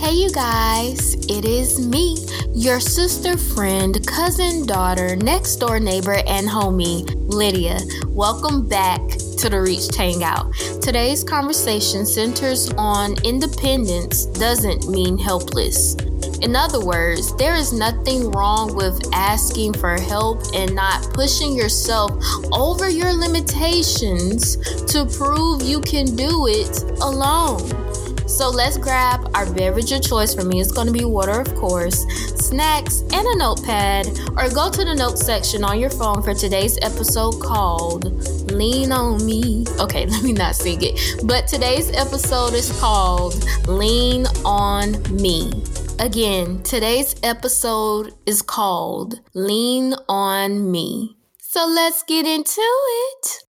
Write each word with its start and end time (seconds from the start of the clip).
Hey, 0.00 0.12
you 0.12 0.30
guys, 0.30 1.14
it 1.28 1.44
is 1.44 1.84
me, 1.84 2.16
your 2.54 2.78
sister, 2.78 3.36
friend, 3.36 4.06
cousin, 4.06 4.64
daughter, 4.64 5.16
next 5.16 5.56
door 5.56 5.80
neighbor, 5.80 6.22
and 6.26 6.46
homie, 6.46 7.04
Lydia. 7.28 7.80
Welcome 8.06 8.68
back 8.68 9.00
to 9.38 9.48
the 9.48 9.60
Reached 9.60 9.96
Hangout. 9.96 10.54
Today's 10.80 11.24
conversation 11.24 12.06
centers 12.06 12.72
on 12.78 13.16
independence 13.24 14.26
doesn't 14.26 14.88
mean 14.88 15.18
helpless. 15.18 15.96
In 16.42 16.54
other 16.54 16.84
words, 16.84 17.36
there 17.36 17.56
is 17.56 17.72
nothing 17.72 18.30
wrong 18.30 18.76
with 18.76 19.02
asking 19.12 19.74
for 19.74 20.00
help 20.00 20.40
and 20.54 20.76
not 20.76 21.12
pushing 21.12 21.56
yourself 21.56 22.12
over 22.52 22.88
your 22.88 23.12
limitations 23.12 24.56
to 24.92 25.04
prove 25.06 25.62
you 25.62 25.80
can 25.80 26.14
do 26.14 26.46
it 26.46 26.82
alone. 27.02 27.87
So 28.28 28.50
let's 28.50 28.76
grab 28.76 29.30
our 29.34 29.50
beverage 29.52 29.90
of 29.90 30.02
choice. 30.02 30.34
For 30.34 30.44
me, 30.44 30.60
it's 30.60 30.70
going 30.70 30.86
to 30.86 30.92
be 30.92 31.04
water, 31.04 31.40
of 31.40 31.54
course, 31.54 32.04
snacks, 32.36 33.00
and 33.00 33.26
a 33.26 33.36
notepad, 33.38 34.06
or 34.36 34.50
go 34.50 34.70
to 34.70 34.84
the 34.84 34.94
notes 34.94 35.24
section 35.24 35.64
on 35.64 35.80
your 35.80 35.90
phone 35.90 36.22
for 36.22 36.34
today's 36.34 36.78
episode 36.82 37.40
called 37.40 38.04
Lean 38.52 38.92
on 38.92 39.24
Me. 39.24 39.64
Okay, 39.80 40.06
let 40.10 40.22
me 40.22 40.32
not 40.32 40.54
sing 40.54 40.78
it. 40.82 41.26
But 41.26 41.48
today's 41.48 41.90
episode 41.92 42.52
is 42.52 42.70
called 42.78 43.42
Lean 43.66 44.26
on 44.44 45.02
Me. 45.10 45.50
Again, 45.98 46.62
today's 46.62 47.16
episode 47.22 48.12
is 48.26 48.42
called 48.42 49.20
Lean 49.34 49.94
on 50.08 50.70
Me. 50.70 51.16
So 51.38 51.66
let's 51.66 52.02
get 52.02 52.26
into 52.26 52.60
it. 52.60 53.47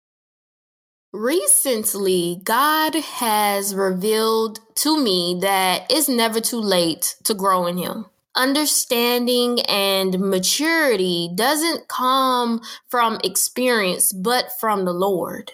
Recently, 1.15 2.41
God 2.43 2.97
has 2.97 3.73
revealed 3.73 4.59
to 4.75 5.01
me 5.01 5.39
that 5.43 5.87
it's 5.89 6.09
never 6.09 6.41
too 6.41 6.59
late 6.59 7.15
to 7.23 7.35
grow 7.35 7.67
in 7.67 7.79
Him. 7.79 8.07
Understanding 8.35 9.61
and 9.69 10.19
maturity 10.19 11.31
doesn't 11.33 11.87
come 11.87 12.63
from 12.89 13.21
experience, 13.23 14.13
but 14.13 14.49
from 14.59 14.85
the 14.85 14.93
Lord. 14.93 15.53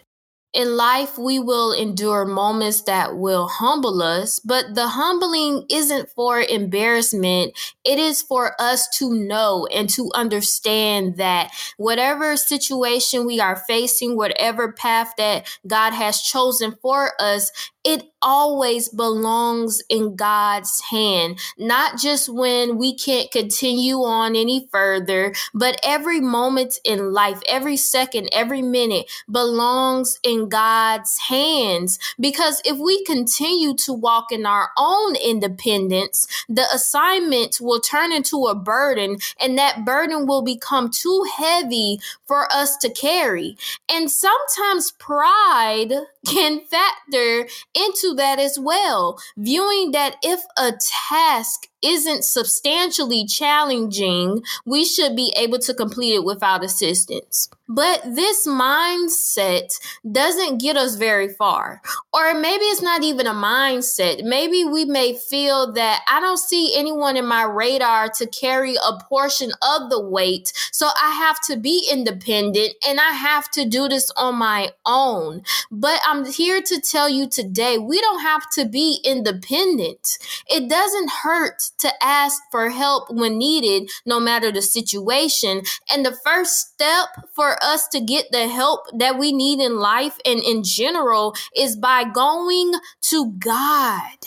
In 0.52 0.76
life, 0.76 1.16
we 1.16 1.38
will 1.38 1.72
endure 1.72 2.24
moments 2.24 2.82
that 2.82 3.16
will 3.16 3.46
humble 3.46 4.02
us, 4.02 4.40
but 4.40 4.74
the 4.74 4.88
humbling 4.88 5.64
isn't 5.70 6.08
for 6.08 6.40
embarrassment. 6.40 7.56
It 7.84 8.00
is 8.00 8.20
for 8.20 8.60
us 8.60 8.88
to 8.98 9.14
know 9.14 9.68
and 9.72 9.88
to 9.90 10.10
understand 10.12 11.18
that 11.18 11.52
whatever 11.76 12.36
situation 12.36 13.26
we 13.26 13.38
are 13.38 13.62
facing, 13.68 14.16
whatever 14.16 14.72
path 14.72 15.12
that 15.18 15.46
God 15.68 15.92
has 15.92 16.20
chosen 16.20 16.74
for 16.82 17.12
us, 17.20 17.52
it 17.84 18.04
always 18.20 18.90
belongs 18.90 19.82
in 19.88 20.14
God's 20.14 20.80
hand, 20.90 21.38
not 21.56 21.98
just 21.98 22.28
when 22.28 22.76
we 22.76 22.94
can't 22.94 23.30
continue 23.30 23.96
on 23.96 24.36
any 24.36 24.68
further, 24.70 25.34
but 25.54 25.80
every 25.82 26.20
moment 26.20 26.78
in 26.84 27.12
life, 27.12 27.40
every 27.48 27.76
second, 27.76 28.28
every 28.32 28.60
minute 28.60 29.10
belongs 29.30 30.18
in 30.22 30.48
God's 30.50 31.16
hands. 31.28 31.98
Because 32.18 32.60
if 32.64 32.76
we 32.76 33.02
continue 33.04 33.74
to 33.76 33.94
walk 33.94 34.30
in 34.30 34.44
our 34.44 34.70
own 34.76 35.16
independence, 35.16 36.26
the 36.48 36.66
assignment 36.74 37.58
will 37.60 37.80
turn 37.80 38.12
into 38.12 38.46
a 38.46 38.54
burden, 38.54 39.16
and 39.40 39.56
that 39.56 39.86
burden 39.86 40.26
will 40.26 40.42
become 40.42 40.90
too 40.90 41.24
heavy 41.38 41.98
for 42.26 42.46
us 42.52 42.76
to 42.78 42.90
carry. 42.90 43.56
And 43.88 44.10
sometimes 44.10 44.90
pride 44.92 45.92
can 46.26 46.60
factor 46.60 47.48
into 47.74 48.14
that 48.16 48.38
as 48.38 48.58
well, 48.58 49.18
viewing 49.36 49.92
that 49.92 50.16
if 50.22 50.40
a 50.58 50.72
task 51.08 51.68
isn't 51.82 52.24
substantially 52.24 53.26
challenging, 53.26 54.42
we 54.64 54.84
should 54.84 55.16
be 55.16 55.32
able 55.36 55.58
to 55.58 55.74
complete 55.74 56.14
it 56.14 56.24
without 56.24 56.64
assistance. 56.64 57.48
But 57.72 58.02
this 58.04 58.48
mindset 58.48 59.78
doesn't 60.10 60.60
get 60.60 60.76
us 60.76 60.96
very 60.96 61.28
far. 61.28 61.80
Or 62.12 62.34
maybe 62.34 62.64
it's 62.64 62.82
not 62.82 63.04
even 63.04 63.28
a 63.28 63.32
mindset. 63.32 64.24
Maybe 64.24 64.64
we 64.64 64.84
may 64.84 65.16
feel 65.16 65.72
that 65.74 66.02
I 66.08 66.18
don't 66.20 66.36
see 66.36 66.76
anyone 66.76 67.16
in 67.16 67.26
my 67.26 67.44
radar 67.44 68.08
to 68.16 68.26
carry 68.26 68.74
a 68.74 68.98
portion 69.04 69.52
of 69.62 69.88
the 69.88 70.00
weight. 70.00 70.52
So 70.72 70.88
I 71.00 71.10
have 71.10 71.38
to 71.42 71.56
be 71.56 71.88
independent 71.92 72.74
and 72.88 72.98
I 72.98 73.12
have 73.12 73.48
to 73.52 73.64
do 73.64 73.88
this 73.88 74.10
on 74.16 74.34
my 74.34 74.70
own. 74.84 75.42
But 75.70 76.00
I'm 76.04 76.24
here 76.24 76.60
to 76.60 76.80
tell 76.80 77.08
you 77.08 77.28
today 77.28 77.78
we 77.78 78.00
don't 78.00 78.22
have 78.22 78.50
to 78.54 78.64
be 78.64 78.98
independent. 79.04 80.18
It 80.48 80.68
doesn't 80.68 81.10
hurt 81.22 81.69
to 81.78 81.90
ask 82.02 82.40
for 82.50 82.70
help 82.70 83.10
when 83.10 83.38
needed, 83.38 83.90
no 84.04 84.20
matter 84.20 84.52
the 84.52 84.62
situation. 84.62 85.62
And 85.90 86.04
the 86.04 86.16
first 86.24 86.72
step 86.72 87.08
for 87.34 87.62
us 87.62 87.88
to 87.88 88.00
get 88.00 88.26
the 88.30 88.48
help 88.48 88.80
that 88.96 89.18
we 89.18 89.32
need 89.32 89.60
in 89.60 89.78
life 89.78 90.18
and 90.24 90.40
in 90.42 90.62
general 90.64 91.34
is 91.56 91.76
by 91.76 92.04
going 92.04 92.72
to 93.10 93.32
God. 93.38 94.18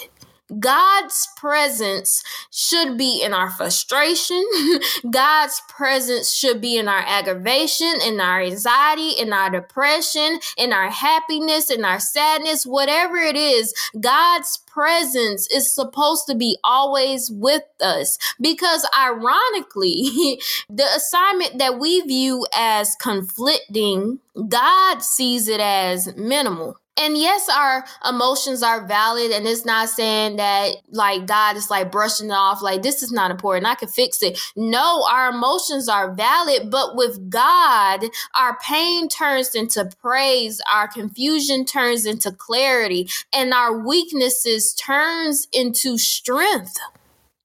God's 0.59 1.27
presence 1.37 2.23
should 2.51 2.97
be 2.97 3.21
in 3.23 3.33
our 3.33 3.49
frustration. 3.49 4.43
God's 5.11 5.61
presence 5.69 6.33
should 6.33 6.61
be 6.61 6.77
in 6.77 6.87
our 6.87 7.03
aggravation, 7.05 7.93
in 8.05 8.19
our 8.19 8.41
anxiety, 8.41 9.11
in 9.11 9.33
our 9.33 9.49
depression, 9.49 10.39
in 10.57 10.73
our 10.73 10.89
happiness, 10.89 11.69
in 11.69 11.85
our 11.85 11.99
sadness, 11.99 12.65
whatever 12.65 13.17
it 13.17 13.35
is. 13.35 13.73
God's 13.99 14.59
presence 14.67 15.47
is 15.51 15.73
supposed 15.73 16.25
to 16.27 16.35
be 16.35 16.57
always 16.63 17.29
with 17.31 17.63
us 17.81 18.17
because 18.41 18.87
ironically, 18.97 20.39
the 20.69 20.87
assignment 20.95 21.59
that 21.59 21.79
we 21.79 22.01
view 22.01 22.45
as 22.55 22.95
conflicting, 23.01 24.19
God 24.49 25.01
sees 25.01 25.47
it 25.47 25.59
as 25.59 26.15
minimal 26.15 26.77
and 26.95 27.17
yes, 27.17 27.49
our 27.49 27.85
emotions 28.07 28.61
are 28.61 28.85
valid, 28.85 29.31
and 29.31 29.47
it's 29.47 29.65
not 29.65 29.89
saying 29.89 30.35
that 30.35 30.75
like 30.91 31.25
God 31.25 31.55
is 31.55 31.69
like 31.69 31.91
brushing 31.91 32.29
it 32.29 32.33
off, 32.33 32.61
like 32.61 32.83
this 32.83 33.01
is 33.01 33.11
not 33.11 33.31
important. 33.31 33.65
I 33.65 33.75
can 33.75 33.87
fix 33.87 34.21
it. 34.21 34.39
No, 34.55 35.05
our 35.09 35.29
emotions 35.29 35.89
are 35.89 36.13
valid, 36.13 36.69
but 36.69 36.95
with 36.95 37.29
God, 37.29 38.05
our 38.35 38.57
pain 38.59 39.09
turns 39.09 39.55
into 39.55 39.89
praise, 40.01 40.61
our 40.71 40.87
confusion 40.87 41.65
turns 41.65 42.05
into 42.05 42.31
clarity, 42.31 43.09
and 43.33 43.53
our 43.53 43.75
weaknesses 43.75 44.73
turns 44.73 45.47
into 45.51 45.97
strength. 45.97 46.77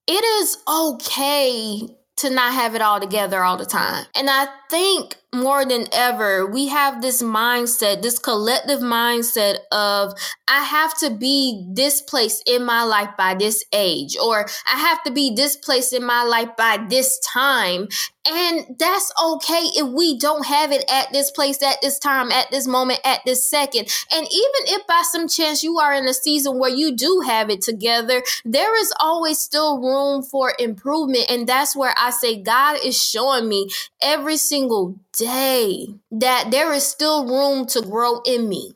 It 0.06 0.25
is 0.42 0.58
okay 0.69 1.88
to 2.19 2.31
not 2.31 2.53
have 2.53 2.75
it 2.75 2.82
all 2.82 3.00
together 3.00 3.42
all 3.42 3.56
the 3.56 3.66
time. 3.66 4.04
And 4.14 4.28
I 4.28 4.48
think 4.70 5.16
more 5.34 5.65
than 5.65 5.87
ever, 5.93 6.47
we 6.47 6.69
have 6.69 7.03
this 7.03 7.22
mindset, 7.22 8.00
this 8.00 8.19
collective 8.19 8.81
mindset 8.81 9.59
of 9.71 10.15
I 10.49 10.65
have 10.65 10.97
to 10.99 11.11
be 11.11 11.66
this 11.71 12.00
place 12.00 12.43
in 12.47 12.65
my 12.65 12.83
life 12.84 13.11
by 13.19 13.34
this 13.34 13.62
age, 13.72 14.17
or 14.17 14.47
I 14.67 14.78
have 14.78 15.03
to 15.03 15.11
be 15.11 15.34
this 15.34 15.56
place 15.56 15.93
in 15.93 16.03
my 16.03 16.22
life 16.22 16.56
by 16.56 16.78
this 16.88 17.21
time. 17.21 17.88
And 18.31 18.77
that's 18.78 19.12
okay 19.22 19.62
if 19.75 19.93
we 19.93 20.19
don't 20.19 20.47
have 20.47 20.72
it 20.72 20.84
at 20.91 21.12
this 21.12 21.31
place, 21.31 21.62
at 21.62 21.81
this 21.83 21.99
time, 21.99 22.31
at 22.31 22.50
this 22.50 22.67
moment, 22.67 23.00
at 23.05 23.21
this 23.25 23.49
second. 23.49 23.88
And 24.12 24.27
even 24.27 24.75
if 24.75 24.87
by 24.87 25.03
some 25.11 25.28
chance 25.28 25.62
you 25.62 25.78
are 25.78 25.94
in 25.94 26.06
a 26.06 26.15
season 26.15 26.59
where 26.59 26.71
you 26.71 26.94
do 26.94 27.22
have 27.27 27.49
it 27.50 27.62
together, 27.62 28.22
there 28.44 28.78
is 28.81 28.93
always 29.00 29.38
still 29.38 29.78
room 29.78 30.22
for 30.22 30.53
improvement. 30.59 31.31
And 31.31 31.47
that's 31.47 31.77
where 31.77 31.94
I 31.99 32.11
say 32.11 32.43
God 32.43 32.78
is 32.84 33.03
showing 33.03 33.49
me 33.49 33.69
every 34.03 34.37
single 34.37 34.99
day 35.19 35.89
that 36.11 36.51
there 36.51 36.73
is 36.73 36.87
still 36.87 37.27
room 37.27 37.67
to 37.67 37.83
grow 37.83 38.21
in 38.25 38.49
me. 38.49 38.75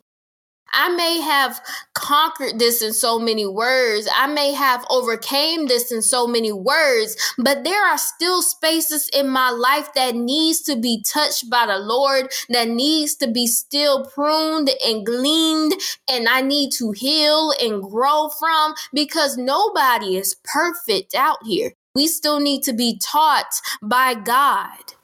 I 0.74 0.88
may 0.88 1.20
have 1.20 1.60
conquered 1.94 2.58
this 2.58 2.82
in 2.82 2.94
so 2.94 3.18
many 3.18 3.46
words. 3.46 4.08
I 4.14 4.26
may 4.26 4.52
have 4.52 4.86
overcame 4.88 5.66
this 5.66 5.92
in 5.92 6.00
so 6.00 6.26
many 6.26 6.50
words, 6.50 7.34
but 7.36 7.62
there 7.62 7.86
are 7.86 7.98
still 7.98 8.40
spaces 8.40 9.08
in 9.12 9.28
my 9.28 9.50
life 9.50 9.92
that 9.94 10.14
needs 10.14 10.62
to 10.62 10.76
be 10.76 11.04
touched 11.06 11.50
by 11.50 11.66
the 11.66 11.78
Lord, 11.78 12.32
that 12.48 12.68
needs 12.68 13.14
to 13.16 13.28
be 13.28 13.46
still 13.46 14.06
pruned 14.06 14.70
and 14.84 15.04
gleaned, 15.04 15.74
and 16.08 16.26
I 16.26 16.40
need 16.40 16.72
to 16.78 16.92
heal 16.92 17.52
and 17.60 17.82
grow 17.82 18.30
from 18.30 18.74
because 18.94 19.36
nobody 19.36 20.16
is 20.16 20.36
perfect 20.42 21.14
out 21.14 21.38
here. 21.44 21.74
We 21.94 22.06
still 22.06 22.40
need 22.40 22.62
to 22.62 22.72
be 22.72 22.98
taught 22.98 23.52
by 23.82 24.14
God. 24.14 24.94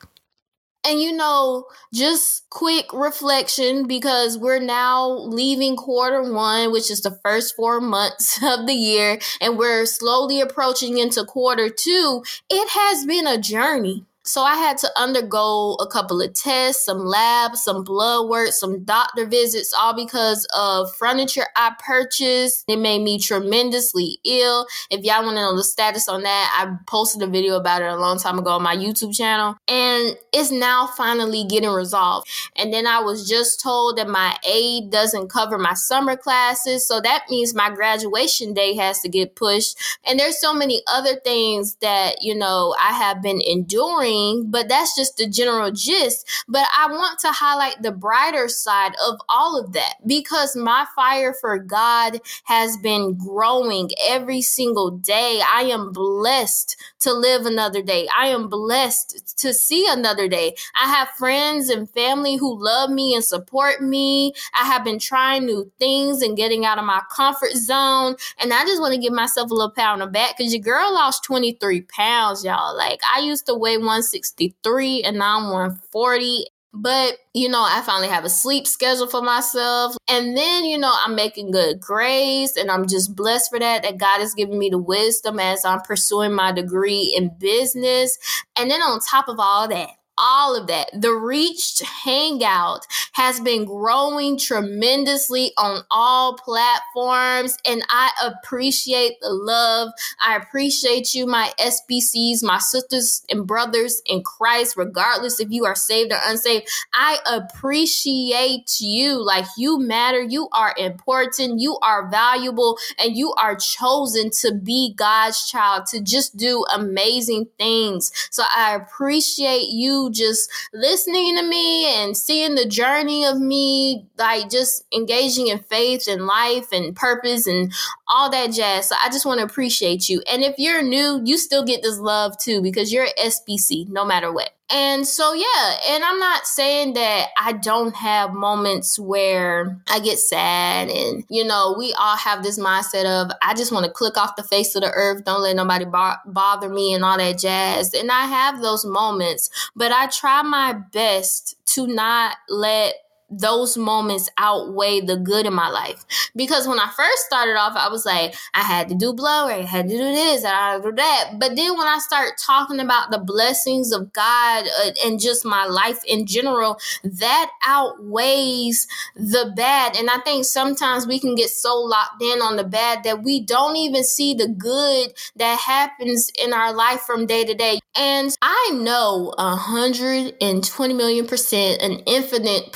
And 0.84 1.00
you 1.02 1.12
know, 1.12 1.66
just 1.92 2.48
quick 2.50 2.92
reflection 2.92 3.86
because 3.86 4.38
we're 4.38 4.60
now 4.60 5.08
leaving 5.10 5.76
quarter 5.76 6.32
one, 6.32 6.72
which 6.72 6.90
is 6.90 7.02
the 7.02 7.19
first 7.25 7.56
four 7.56 7.80
months 7.80 8.42
of 8.42 8.66
the 8.66 8.75
year, 8.75 9.19
and 9.40 9.58
we're 9.58 9.86
slowly 9.86 10.40
approaching 10.40 10.98
into 10.98 11.25
quarter 11.25 11.69
two. 11.69 12.22
It 12.48 12.69
has 12.70 13.04
been 13.04 13.26
a 13.26 13.38
journey 13.38 14.04
So 14.28 14.42
I 14.42 14.56
had 14.56 14.76
to 14.78 14.90
undergo 14.94 15.76
a 15.80 15.86
couple 15.86 16.20
of 16.20 16.34
tests, 16.34 16.84
some 16.84 16.98
labs, 16.98 17.64
some 17.64 17.82
blood 17.82 18.28
work, 18.28 18.50
some 18.50 18.84
doctor 18.84 19.25
visits, 19.25 19.72
all 19.72 19.94
because 19.94 20.46
of 20.54 20.94
furniture 20.96 21.46
I 21.56 21.75
purchased. 21.78 22.64
It 22.69 22.78
made 22.78 23.00
me 23.00 23.19
tremendously 23.19 24.19
ill. 24.25 24.66
If 24.90 25.02
y'all 25.02 25.25
want 25.25 25.38
to 25.38 25.40
know 25.40 25.56
the 25.56 25.64
status 25.64 26.10
on 26.10 26.25
that, 26.25 26.54
I 26.54 26.76
posted 26.86 27.22
a 27.22 27.26
video 27.26 27.56
about 27.56 27.80
it 27.80 27.88
a 27.90 27.96
long 27.96 28.19
time 28.19 28.38
ago 28.38 28.50
on 28.50 28.62
my 28.62 28.76
YouTube 28.76 29.16
channel. 29.16 29.56
And 29.66 30.14
it's 30.34 30.50
now 30.50 30.88
finally 30.88 31.46
getting 31.48 31.70
resolved. 31.70 32.28
And 32.54 32.70
then 32.70 32.86
I 32.86 33.00
was 33.00 33.26
just 33.26 33.62
told 33.62 33.96
that 33.96 34.10
my 34.10 34.36
aid 34.46 34.90
doesn't 34.90 35.31
cover 35.31 35.56
my 35.56 35.72
summer 35.72 36.19
classes. 36.19 36.86
So 36.86 37.00
that 37.00 37.24
means 37.31 37.54
my 37.54 37.70
graduation 37.70 38.52
day 38.52 38.76
has 38.76 39.00
to 39.00 39.08
get 39.08 39.36
pushed. 39.36 39.78
And 40.06 40.20
there's 40.20 40.38
so 40.38 40.52
many 40.52 40.82
other 40.86 41.14
things 41.14 41.76
that, 41.76 42.16
you 42.20 42.34
know, 42.34 42.76
I 42.78 42.92
have 42.92 43.22
been 43.22 43.40
enduring, 43.40 44.18
but 44.47 44.69
that's 44.69 44.97
just 44.97 45.17
the 45.17 45.29
general 45.29 45.70
gist. 45.70 46.26
But 46.49 46.67
I 46.76 46.87
want 46.91 47.19
to 47.20 47.32
highlight 47.32 47.82
the 47.82 47.93
brighter 47.93 48.49
side 48.49 48.93
of 49.05 49.20
all 49.29 49.59
of 49.59 49.73
that 49.73 49.94
because 50.06 50.56
my 50.56 50.87
fire 50.94 51.35
for 51.41 51.59
God 51.59 52.20
has 52.44 52.76
been 52.76 53.15
growing 53.15 53.91
every 54.06 54.43
single 54.43 54.91
day. 54.91 55.41
I 55.47 55.62
am 55.62 55.93
blessed 55.93 56.76
to 57.00 57.12
live 57.12 57.47
another 57.47 57.82
day. 57.82 58.09
I 58.17 58.29
am 58.29 58.49
blessed 58.49 59.38
to 59.38 59.55
see 59.55 59.87
another 59.88 60.29
day. 60.29 60.55
I 60.81 60.88
have 60.88 61.09
friends 61.11 61.69
and 61.69 61.88
family 61.91 62.37
who 62.37 62.62
love 62.62 62.91
me 62.91 63.15
and 63.15 63.25
support 63.25 63.82
me. 63.82 64.32
I 64.55 64.65
have 64.65 64.85
been 64.85 64.99
trying 64.99 65.47
new 65.47 65.70
things 65.79 66.23
and 66.23 66.37
getting 66.37 66.65
out 66.65 66.79
of 66.79 66.85
my 66.85 67.03
comfort 67.15 67.53
zone. 67.53 68.17
And 68.38 68.53
I 68.53 68.65
just 68.65 68.81
want 68.81 68.94
to 68.94 69.00
give 69.00 69.12
myself 69.12 69.50
a 69.50 69.55
little 69.55 69.70
pat 69.70 69.91
on 69.91 69.99
the 70.00 70.06
back 70.06 70.37
because 70.37 70.53
your 70.53 70.62
girl 70.62 70.93
lost 70.93 71.25
23 71.25 71.82
pounds, 71.82 72.44
y'all. 72.44 72.76
Like 72.76 73.00
I 73.12 73.20
used 73.20 73.47
to 73.47 73.55
weigh 73.55 73.79
163 74.12 75.02
and 75.05 75.19
now 75.19 75.38
I'm 75.38 75.44
140 75.50 76.46
but, 76.75 77.19
you 77.32 77.49
know, 77.49 77.62
I 77.62 77.82
finally 77.84 78.08
have 78.08 78.25
a 78.25 78.31
sleep 78.31 78.66
schedule 78.66 79.08
for 79.08 79.22
myself. 79.22 79.96
And 80.06 80.37
then, 80.37 80.64
you 80.64 80.76
know, 80.76 80.93
I'm 80.94 81.14
making 81.14 81.50
good 81.50 81.81
grades 81.81 82.56
and 82.56 82.70
I'm 82.70 82.87
just 82.87 83.16
blessed 83.16 83.50
for 83.50 83.58
that, 83.58 83.82
that 83.82 83.99
God 83.99 84.20
has 84.20 84.34
given 84.34 84.58
me 84.58 84.69
the 84.69 84.78
wisdom 84.78 85.40
as 85.40 85.64
I'm 85.64 85.81
pursuing 85.81 86.34
my 86.34 86.52
degree 86.52 87.14
in 87.16 87.32
business. 87.38 88.19
And 88.56 88.70
then 88.70 88.82
on 88.82 89.00
top 89.00 89.28
of 89.28 89.40
all 89.40 89.66
that, 89.69 89.90
all 90.19 90.56
of 90.56 90.67
that. 90.67 90.91
The 90.93 91.12
Reached 91.12 91.82
Hangout 91.85 92.87
has 93.12 93.41
been 93.41 93.65
growing 93.65 94.38
tremendously 94.38 95.53
on 95.56 95.82
all 95.91 96.37
platforms, 96.37 97.56
and 97.65 97.82
I 97.88 98.11
appreciate 98.23 99.20
the 99.20 99.31
love. 99.31 99.91
I 100.25 100.37
appreciate 100.37 101.15
you, 101.15 101.26
my 101.26 101.53
SBCs, 101.59 102.43
my 102.43 102.59
sisters 102.59 103.23
and 103.31 103.47
brothers 103.47 104.03
in 104.06 104.23
Christ, 104.23 104.76
regardless 104.76 105.41
if 105.41 105.50
you 105.50 105.65
are 105.65 105.75
saved 105.75 106.12
or 106.12 106.19
unsaved. 106.25 106.69
I 106.93 107.19
appreciate 107.26 108.81
you. 108.81 109.25
Like 109.25 109.47
you 109.56 109.79
matter, 109.79 110.23
you 110.23 110.49
are 110.53 110.75
important, 110.76 111.61
you 111.61 111.79
are 111.82 112.09
valuable, 112.11 112.79
and 112.99 113.17
you 113.17 113.32
are 113.35 113.56
chosen 113.56 114.31
to 114.41 114.55
be 114.55 114.94
God's 114.97 115.49
child, 115.49 115.87
to 115.87 116.00
just 116.00 116.37
do 116.37 116.65
amazing 116.75 117.47
things. 117.59 118.12
So 118.31 118.43
I 118.55 118.75
appreciate 118.75 119.69
you 119.69 120.07
just 120.10 120.50
listening 120.72 121.37
to 121.37 121.43
me 121.43 121.87
and 122.02 122.16
seeing 122.16 122.55
the 122.55 122.66
journey 122.66 123.25
of 123.25 123.38
me, 123.40 124.06
like 124.19 124.50
just 124.50 124.84
engaging 124.94 125.49
in 125.49 125.58
faith 125.58 126.08
and 126.08 126.26
life 126.26 126.72
and 126.72 126.94
purpose 126.96 127.46
and 127.46 127.72
all 128.08 128.31
that 128.31 128.52
jazz. 128.52 128.88
So 128.88 128.96
I 129.02 129.08
just 129.08 129.26
want 129.26 129.38
to 129.40 129.44
appreciate 129.44 130.08
you. 130.08 130.22
And 130.31 130.43
if 130.43 130.55
you're 130.58 130.82
new, 130.82 131.20
you 131.25 131.37
still 131.38 131.64
get 131.64 131.82
this 131.82 131.99
love 131.99 132.38
too 132.38 132.62
because 132.62 132.93
you're 132.93 133.08
SBC 133.19 133.88
no 133.88 134.05
matter 134.05 134.32
what. 134.32 134.50
And 134.70 135.06
so, 135.06 135.32
yeah, 135.32 135.78
and 135.88 136.05
I'm 136.05 136.19
not 136.19 136.46
saying 136.46 136.93
that 136.93 137.28
I 137.38 137.52
don't 137.52 137.94
have 137.94 138.34
moments 138.34 138.99
where 138.99 139.81
I 139.88 139.99
get 139.99 140.19
sad. 140.19 140.90
And, 140.90 141.25
you 141.31 141.43
know, 141.43 141.75
we 141.78 141.94
all 141.94 142.19
have 142.19 142.43
this 142.43 142.58
mindset 142.58 143.06
of, 143.06 143.31
I 143.40 143.55
just 143.55 143.72
want 143.72 143.87
to 143.87 143.90
click 143.90 144.19
off 144.19 144.37
the 144.37 144.43
face 144.43 144.75
of 144.75 144.82
the 144.82 144.90
earth, 144.90 145.25
don't 145.25 145.40
let 145.40 145.56
nobody 145.56 145.87
bo- 145.87 146.16
bother 146.26 146.69
me, 146.69 146.93
and 146.93 147.02
all 147.02 147.16
that 147.16 147.38
jazz. 147.38 147.94
And 147.94 148.10
I 148.12 148.26
have 148.26 148.60
those 148.60 148.84
moments, 148.84 149.49
but 149.75 149.90
I 149.90 150.06
try 150.08 150.43
my 150.43 150.75
best 150.75 151.56
to 151.69 151.87
not 151.87 152.37
let 152.50 152.94
those 153.30 153.76
moments 153.76 154.28
outweigh 154.38 155.00
the 155.00 155.16
good 155.16 155.46
in 155.46 155.52
my 155.52 155.69
life. 155.69 156.04
Because 156.34 156.66
when 156.66 156.78
I 156.78 156.90
first 156.96 157.22
started 157.26 157.56
off, 157.56 157.76
I 157.76 157.88
was 157.88 158.06
like, 158.06 158.34
I 158.54 158.62
had 158.62 158.88
to 158.88 158.94
do 158.94 159.10
work, 159.10 159.50
I 159.50 159.62
had 159.62 159.88
to 159.88 159.96
do 159.96 159.98
this, 159.98 160.44
I 160.44 160.48
had 160.48 160.82
to 160.82 160.90
do 160.90 160.96
that. 160.96 161.32
But 161.38 161.56
then 161.56 161.76
when 161.76 161.86
I 161.86 161.98
start 161.98 162.32
talking 162.38 162.80
about 162.80 163.10
the 163.10 163.19
blessings 163.19 163.92
of 163.92 164.12
God 164.12 164.66
uh, 164.82 164.90
and 165.04 165.20
just 165.20 165.44
my 165.44 165.66
life 165.66 166.02
in 166.06 166.26
general, 166.26 166.78
that 167.04 167.50
outweighs 167.66 168.86
the 169.14 169.52
bad. 169.56 169.96
And 169.96 170.10
I 170.10 170.19
think 170.19 170.44
sometimes 170.44 171.06
we 171.06 171.19
can 171.19 171.34
get 171.34 171.50
so 171.50 171.76
locked 171.76 172.22
in 172.22 172.40
on 172.40 172.56
the 172.56 172.64
bad 172.64 173.04
that 173.04 173.22
we 173.22 173.40
don't 173.40 173.76
even 173.76 174.04
see 174.04 174.34
the 174.34 174.48
good 174.48 175.12
that 175.36 175.60
happens 175.60 176.31
in 176.38 176.52
our 176.52 176.72
life 176.72 177.00
from 177.00 177.26
day 177.26 177.44
to 177.44 177.54
day. 177.54 177.81
And 177.94 178.36
I 178.40 178.70
know 178.74 179.34
120 179.38 180.94
million 180.94 181.26
percent, 181.26 181.82
an 181.82 182.00
infinite 182.06 182.72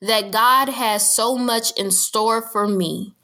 that 0.00 0.30
God 0.30 0.68
has 0.68 1.14
so 1.14 1.36
much 1.36 1.72
in 1.78 1.90
store 1.90 2.42
for 2.42 2.66
me 2.68 3.14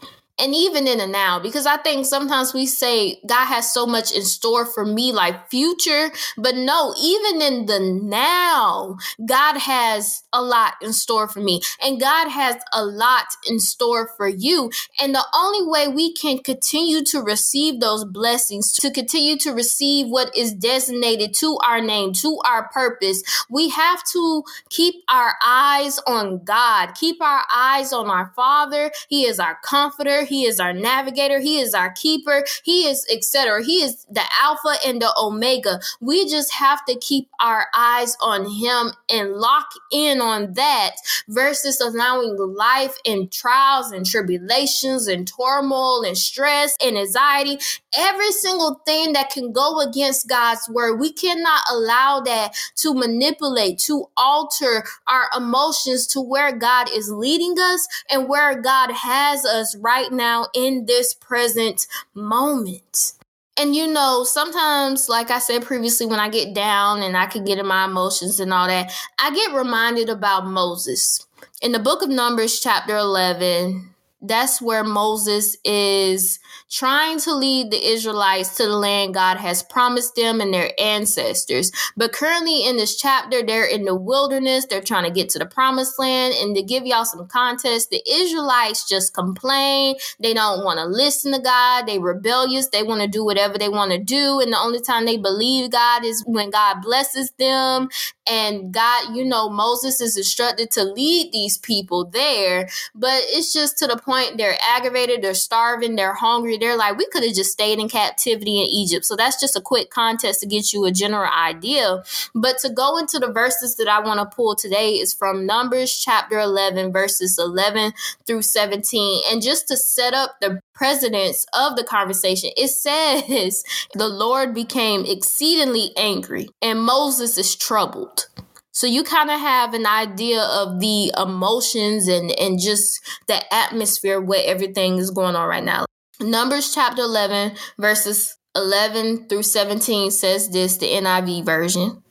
and 0.43 0.55
even 0.55 0.87
in 0.87 0.99
the 0.99 1.07
now 1.07 1.39
because 1.39 1.67
i 1.67 1.77
think 1.79 2.05
sometimes 2.05 2.53
we 2.53 2.67
say 2.67 3.19
god 3.27 3.47
has 3.47 3.73
so 3.73 3.87
much 3.87 4.13
in 4.13 4.23
store 4.23 4.67
for 4.67 4.85
me 4.85 5.13
like 5.13 5.49
future 5.49 6.11
but 6.37 6.57
no 6.57 6.95
even 7.01 7.41
in 7.41 7.67
the 7.67 7.79
now 8.03 8.97
god 9.25 9.57
has 9.57 10.25
a 10.33 10.43
lot 10.43 10.75
in 10.83 10.93
store 10.93 11.29
for 11.29 11.41
me 11.41 11.61
and 11.81 12.01
god 12.01 12.29
has 12.29 12.57
a 12.73 12.85
lot 12.85 13.27
in 13.47 13.59
store 13.61 14.11
for 14.17 14.29
you. 14.29 14.71
And 15.01 15.15
the 15.15 15.25
only 15.35 15.67
way 15.67 15.89
we 15.89 16.13
can 16.13 16.39
continue 16.39 17.03
to 17.05 17.21
receive 17.21 17.81
those 17.81 18.05
blessings 18.05 18.73
to 18.73 18.91
continue 18.91 19.37
to 19.39 19.53
receive 19.53 20.09
what 20.09 20.37
is 20.37 20.53
designated 20.53 21.35
to 21.35 21.59
our 21.65 21.81
name 21.81 22.13
to 22.15 22.39
our 22.47 22.69
purpose 22.69 23.23
we 23.49 23.69
have 23.69 24.03
to 24.13 24.43
keep 24.71 24.95
our 25.09 25.35
eyes 25.45 26.01
on 26.07 26.43
god 26.45 26.95
keep 26.95 27.23
our 27.23 27.43
eyes 27.53 27.93
on 27.93 28.09
our 28.09 28.33
father. 28.35 28.91
He 29.09 29.25
is 29.27 29.39
our 29.39 29.59
comforter 29.63 30.25
he 30.33 30.47
is 30.47 30.61
our 30.61 30.73
navigator. 30.73 31.41
He 31.41 31.61
is 31.61 31.75
our 31.75 31.93
keeper. 31.93 32.45
He 32.65 32.87
is 32.87 33.07
etc. 33.13 33.63
He 33.65 33.83
is 33.83 34.07
the 34.11 34.25
Alpha 34.41 34.75
and 34.87 35.03
the 35.03 35.13
Omega. 35.19 35.81
We 36.01 36.29
just 36.29 36.53
have 36.55 36.85
to 36.87 36.97
keep 36.99 37.29
our 37.41 37.67
eyes 37.75 38.17
on 38.21 38.49
Him 38.51 38.93
and 39.11 39.35
lock 39.35 39.69
in 39.91 40.21
on 40.21 40.55
that 40.55 40.93
versus 41.29 41.81
allowing 41.81 42.37
life 42.37 42.97
and 43.05 43.31
trials 43.31 43.93
and 43.93 44.07
tribulations 44.07 45.07
and 45.07 45.29
turmoil 45.29 46.03
and 46.03 46.17
stress 46.17 46.77
and 46.83 46.97
anxiety, 46.97 47.59
every 47.97 48.33
single 48.33 48.81
thing 48.87 49.13
that 49.13 49.31
can 49.31 49.53
go 49.53 49.81
against 49.81 50.29
God's 50.29 50.69
word. 50.69 50.99
We 50.99 51.13
cannot 51.13 51.63
allow 51.71 52.21
that 52.21 52.55
to 52.77 52.95
manipulate, 52.95 53.79
to 53.81 54.07
alter 54.17 54.85
our 55.07 55.25
emotions 55.37 56.07
to 56.09 56.21
where 56.21 56.57
God 56.57 56.89
is 56.93 57.11
leading 57.11 57.57
us 57.59 57.87
and 58.11 58.29
where 58.29 58.61
God 58.61 58.93
has 58.93 59.45
us 59.45 59.77
right 59.77 60.12
now 60.13 60.33
now 60.33 60.49
in 60.55 60.87
this 60.87 61.15
present 61.15 61.87
moment. 62.15 63.15
And 63.59 63.77
you 63.77 63.87
know, 63.87 64.25
sometimes, 64.25 65.09
like 65.09 65.31
I 65.31 65.39
said 65.39 65.63
previously, 65.63 66.07
when 66.07 66.21
I 66.21 66.31
get 66.31 66.55
down 66.55 67.03
and 67.03 67.17
I 67.17 67.27
can 67.27 67.45
get 67.45 67.59
in 67.59 67.67
my 67.67 67.85
emotions 67.85 68.41
and 68.41 68.53
all 68.53 68.67
that, 68.67 68.91
I 69.19 69.35
get 69.35 69.55
reminded 69.55 70.09
about 70.09 70.47
Moses. 70.47 71.27
In 71.61 71.73
the 71.73 71.79
book 71.79 72.03
of 72.03 72.09
Numbers, 72.09 72.61
chapter 72.61 72.97
11, 72.97 73.91
that's 74.23 74.63
where 74.63 74.85
Moses 74.85 75.57
is 75.65 76.39
trying 76.71 77.19
to 77.21 77.35
lead 77.35 77.71
the 77.71 77.85
Israelites 77.93 78.57
to 78.57 78.65
the 78.65 78.77
land 78.77 79.15
God 79.15 79.37
has 79.39 79.63
promised 79.63 80.15
them 80.17 80.41
and 80.41 80.55
their 80.55 80.73
ancestors. 80.81 81.71
But 81.97 82.13
currently 82.13 82.67
in 82.67 82.77
this 82.77 82.97
chapter, 82.97 83.43
they're 83.45 83.67
in 83.67 83.85
the 83.85 83.95
wilderness. 83.95 84.67
They're 84.67 84.83
trying 84.83 85.05
to 85.05 85.11
get 85.11 85.29
to 85.31 85.39
the 85.39 85.47
promised 85.47 85.99
land. 85.99 86.35
And 86.39 86.57
to 86.57 86.63
give 86.63 86.87
y'all 86.87 87.05
some 87.05 87.27
context, 87.29 87.91
the 87.91 88.03
Israelites 88.11 88.89
just 88.89 89.15
complain. 89.15 89.97
They 90.21 90.35
don't 90.35 90.65
want 90.65 90.79
to 90.79 90.87
listen 90.87 91.33
to 91.33 91.41
God. 91.41 91.87
They 91.87 91.99
rebellious. 91.99 92.69
They 92.69 92.83
want 92.83 93.03
to 93.03 93.09
do 93.09 93.25
whatever 93.25 93.59
they 93.59 93.69
want 93.69 93.93
to 93.93 93.99
do. 93.99 94.41
And 94.41 94.53
the 94.53 94.59
only 94.59 94.81
time 94.81 95.05
they 95.05 95.19
believe 95.19 95.71
God 95.71 96.05
is 96.05 96.25
when 96.27 96.51
God 96.51 96.83
blesses 96.83 97.33
them. 97.39 97.89
And 98.31 98.73
God, 98.73 99.15
you 99.15 99.25
know, 99.25 99.51
Moses 99.51 100.01
is 100.01 100.17
instructed 100.17 100.71
to 100.73 100.85
lead 100.85 101.33
these 101.33 101.59
people 101.59 102.07
there. 102.07 102.69
But 102.95 103.23
it's 103.27 103.53
just 103.53 103.79
to 103.79 103.87
the 103.87 103.97
point 104.13 104.37
they're 104.37 104.59
aggravated, 104.61 105.23
they're 105.23 105.35
starving, 105.35 105.97
they're 105.97 106.15
hungry, 106.15 106.59
they're 106.59 106.77
like, 106.77 106.97
we 106.97 107.07
could 107.07 107.25
have 107.25 107.35
just 107.35 107.53
stayed 107.53 107.79
in 107.79 107.89
captivity 107.89 108.61
in 108.61 108.67
Egypt. 108.67 109.05
So 109.05 109.17
that's 109.17 109.41
just 109.41 109.57
a 109.57 109.61
quick 109.61 109.91
context 109.91 110.41
to 110.41 110.47
get 110.47 110.73
you 110.73 110.85
a 110.85 110.91
general 110.91 111.31
idea. 111.33 112.03
But 112.35 112.59
to 112.59 112.71
go 112.71 112.99
into 112.99 113.19
the 113.19 113.33
verses 113.33 113.77
that 113.77 113.89
I 113.89 114.01
want 114.01 114.21
to 114.21 114.37
pull 114.37 114.55
today 114.55 114.93
is 114.93 115.15
from 115.15 115.47
Numbers 115.47 115.97
chapter 115.97 116.39
11, 116.39 116.93
verses 116.93 117.39
11 117.39 117.93
through 118.27 118.43
17. 118.43 119.23
And 119.31 119.43
just 119.43 119.69
to 119.69 119.77
set 119.77 120.15
up 120.15 120.37
the 120.41 120.61
precedence 120.75 121.47
of 121.55 121.77
the 121.77 121.85
conversation, 121.85 122.51
it 122.57 122.69
says, 122.69 123.65
The 123.95 124.09
Lord 124.09 124.55
became 124.55 125.05
exceedingly 125.07 125.93
angry, 125.97 126.49
and 126.61 126.83
Moses 126.83 127.39
is 127.39 127.57
troubled. 127.57 128.27
So 128.73 128.87
you 128.87 129.05
kind 129.05 129.31
of 129.31 129.39
have 129.39 129.75
an 129.75 129.87
idea 129.87 130.41
of 130.41 130.81
the 130.81 131.13
emotions 131.17 132.09
and, 132.09 132.33
and 132.39 132.59
just 132.59 133.01
the 133.29 133.55
atmosphere 133.55 134.21
where 134.21 134.43
everything 134.45 134.97
is 134.97 135.11
going 135.11 135.37
on 135.37 135.47
right 135.47 135.63
now. 135.63 135.85
Numbers 136.21 136.75
chapter 136.75 137.03
11, 137.03 137.57
verses 137.79 138.37
11 138.57 139.29
through 139.29 139.43
17 139.43 140.11
says 140.11 140.49
this, 140.49 140.79
the 140.79 140.87
NIV 140.87 141.45
version. 141.45 142.02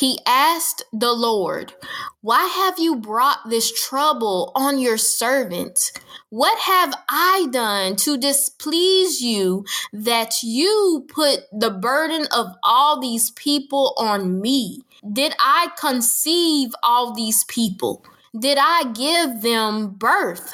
He 0.00 0.18
asked 0.24 0.82
the 0.94 1.12
Lord, 1.12 1.74
Why 2.22 2.46
have 2.46 2.78
you 2.78 2.96
brought 2.96 3.50
this 3.50 3.70
trouble 3.70 4.50
on 4.54 4.78
your 4.78 4.96
servant? 4.96 5.92
What 6.30 6.58
have 6.60 6.94
I 7.10 7.48
done 7.52 7.96
to 7.96 8.16
displease 8.16 9.20
you 9.20 9.66
that 9.92 10.42
you 10.42 11.04
put 11.06 11.40
the 11.52 11.68
burden 11.68 12.26
of 12.34 12.46
all 12.62 12.98
these 12.98 13.28
people 13.32 13.94
on 13.98 14.40
me? 14.40 14.84
Did 15.12 15.34
I 15.38 15.68
conceive 15.78 16.70
all 16.82 17.12
these 17.12 17.44
people? 17.44 18.02
Did 18.38 18.56
I 18.58 18.84
give 18.94 19.42
them 19.42 19.90
birth? 19.90 20.50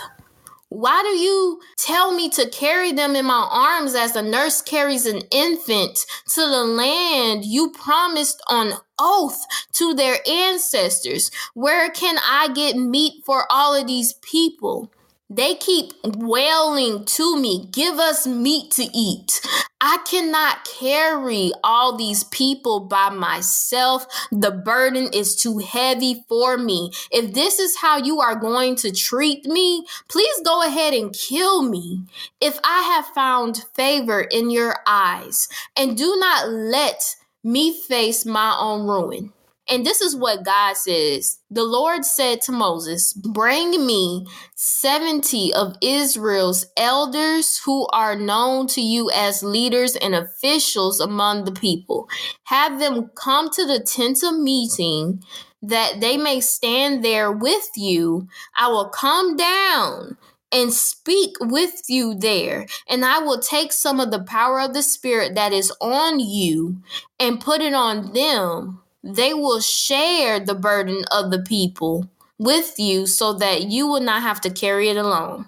Why 0.70 1.02
do 1.02 1.16
you 1.16 1.60
tell 1.78 2.12
me 2.12 2.28
to 2.30 2.50
carry 2.50 2.90
them 2.90 3.14
in 3.14 3.26
my 3.26 3.48
arms 3.48 3.94
as 3.94 4.16
a 4.16 4.22
nurse 4.22 4.60
carries 4.60 5.06
an 5.06 5.20
infant 5.30 6.04
to 6.34 6.40
the 6.40 6.64
land 6.64 7.44
you 7.44 7.70
promised 7.70 8.42
on 8.48 8.72
oath 8.98 9.44
to 9.74 9.94
their 9.94 10.18
ancestors? 10.28 11.30
Where 11.54 11.90
can 11.90 12.18
I 12.18 12.48
get 12.54 12.76
meat 12.76 13.24
for 13.24 13.44
all 13.50 13.74
of 13.74 13.86
these 13.86 14.14
people? 14.14 14.90
They 15.28 15.56
keep 15.56 15.92
wailing 16.04 17.04
to 17.04 17.36
me, 17.36 17.68
give 17.72 17.98
us 17.98 18.28
meat 18.28 18.70
to 18.72 18.84
eat. 18.94 19.40
I 19.80 19.98
cannot 20.08 20.64
carry 20.64 21.50
all 21.64 21.96
these 21.96 22.22
people 22.24 22.80
by 22.80 23.10
myself. 23.10 24.06
The 24.30 24.52
burden 24.52 25.10
is 25.12 25.34
too 25.34 25.58
heavy 25.58 26.24
for 26.28 26.56
me. 26.56 26.92
If 27.10 27.34
this 27.34 27.58
is 27.58 27.76
how 27.78 27.98
you 27.98 28.20
are 28.20 28.36
going 28.36 28.76
to 28.76 28.92
treat 28.92 29.44
me, 29.46 29.84
please 30.08 30.40
go 30.44 30.62
ahead 30.62 30.94
and 30.94 31.12
kill 31.12 31.62
me. 31.62 32.04
If 32.40 32.58
I 32.62 32.82
have 32.82 33.06
found 33.06 33.64
favor 33.74 34.20
in 34.20 34.50
your 34.50 34.76
eyes, 34.86 35.48
and 35.76 35.96
do 35.96 36.16
not 36.16 36.48
let 36.48 37.16
me 37.46 37.72
face 37.72 38.26
my 38.26 38.56
own 38.58 38.86
ruin. 38.86 39.32
And 39.68 39.84
this 39.86 40.00
is 40.00 40.14
what 40.14 40.44
God 40.44 40.76
says. 40.76 41.38
The 41.50 41.64
Lord 41.64 42.04
said 42.04 42.40
to 42.42 42.52
Moses, 42.52 43.12
Bring 43.12 43.86
me 43.86 44.26
70 44.54 45.54
of 45.54 45.76
Israel's 45.80 46.66
elders 46.76 47.60
who 47.64 47.86
are 47.92 48.16
known 48.16 48.66
to 48.68 48.80
you 48.80 49.10
as 49.12 49.42
leaders 49.42 49.96
and 49.96 50.14
officials 50.14 51.00
among 51.00 51.44
the 51.44 51.52
people. 51.52 52.08
Have 52.44 52.78
them 52.78 53.10
come 53.16 53.50
to 53.50 53.64
the 53.66 53.80
tent 53.80 54.22
of 54.24 54.38
meeting 54.38 55.22
that 55.62 56.00
they 56.00 56.16
may 56.16 56.40
stand 56.40 57.04
there 57.04 57.32
with 57.32 57.68
you. 57.76 58.28
I 58.56 58.68
will 58.68 58.88
come 58.88 59.36
down 59.36 60.16
and 60.52 60.72
speak 60.72 61.36
with 61.40 61.82
you 61.88 62.14
there. 62.14 62.66
And 62.88 63.04
I 63.04 63.18
will 63.18 63.40
take 63.40 63.72
some 63.72 64.00
of 64.00 64.10
the 64.10 64.22
power 64.22 64.60
of 64.60 64.74
the 64.74 64.82
Spirit 64.82 65.34
that 65.34 65.52
is 65.52 65.72
on 65.80 66.20
you 66.20 66.82
and 67.18 67.40
put 67.40 67.60
it 67.60 67.74
on 67.74 68.12
them 68.12 68.80
they 69.06 69.32
will 69.32 69.60
share 69.60 70.40
the 70.40 70.54
burden 70.54 71.04
of 71.12 71.30
the 71.30 71.38
people 71.38 72.08
with 72.38 72.78
you 72.78 73.06
so 73.06 73.32
that 73.34 73.62
you 73.62 73.86
will 73.86 74.00
not 74.00 74.22
have 74.22 74.40
to 74.40 74.50
carry 74.50 74.88
it 74.88 74.96
alone. 74.96 75.46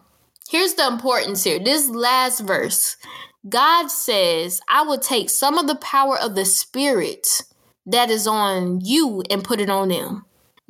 Here's 0.49 0.75
the 0.75 0.87
importance 0.87 1.45
here. 1.45 1.59
This 1.59 1.89
last 1.89 2.41
verse 2.41 2.97
God 3.49 3.89
says, 3.89 4.61
I 4.69 4.83
will 4.83 4.99
take 4.99 5.29
some 5.31 5.59
of 5.59 5.67
the 5.67 5.77
power 5.77 6.17
of 6.19 6.35
the 6.35 6.45
Spirit 6.45 7.43
that 7.87 8.11
is 8.11 8.27
on 8.27 8.81
you 8.85 9.23
and 9.31 9.45
put 9.45 9.61
it 9.61 9.71
on 9.71 9.89
them. 9.89 10.25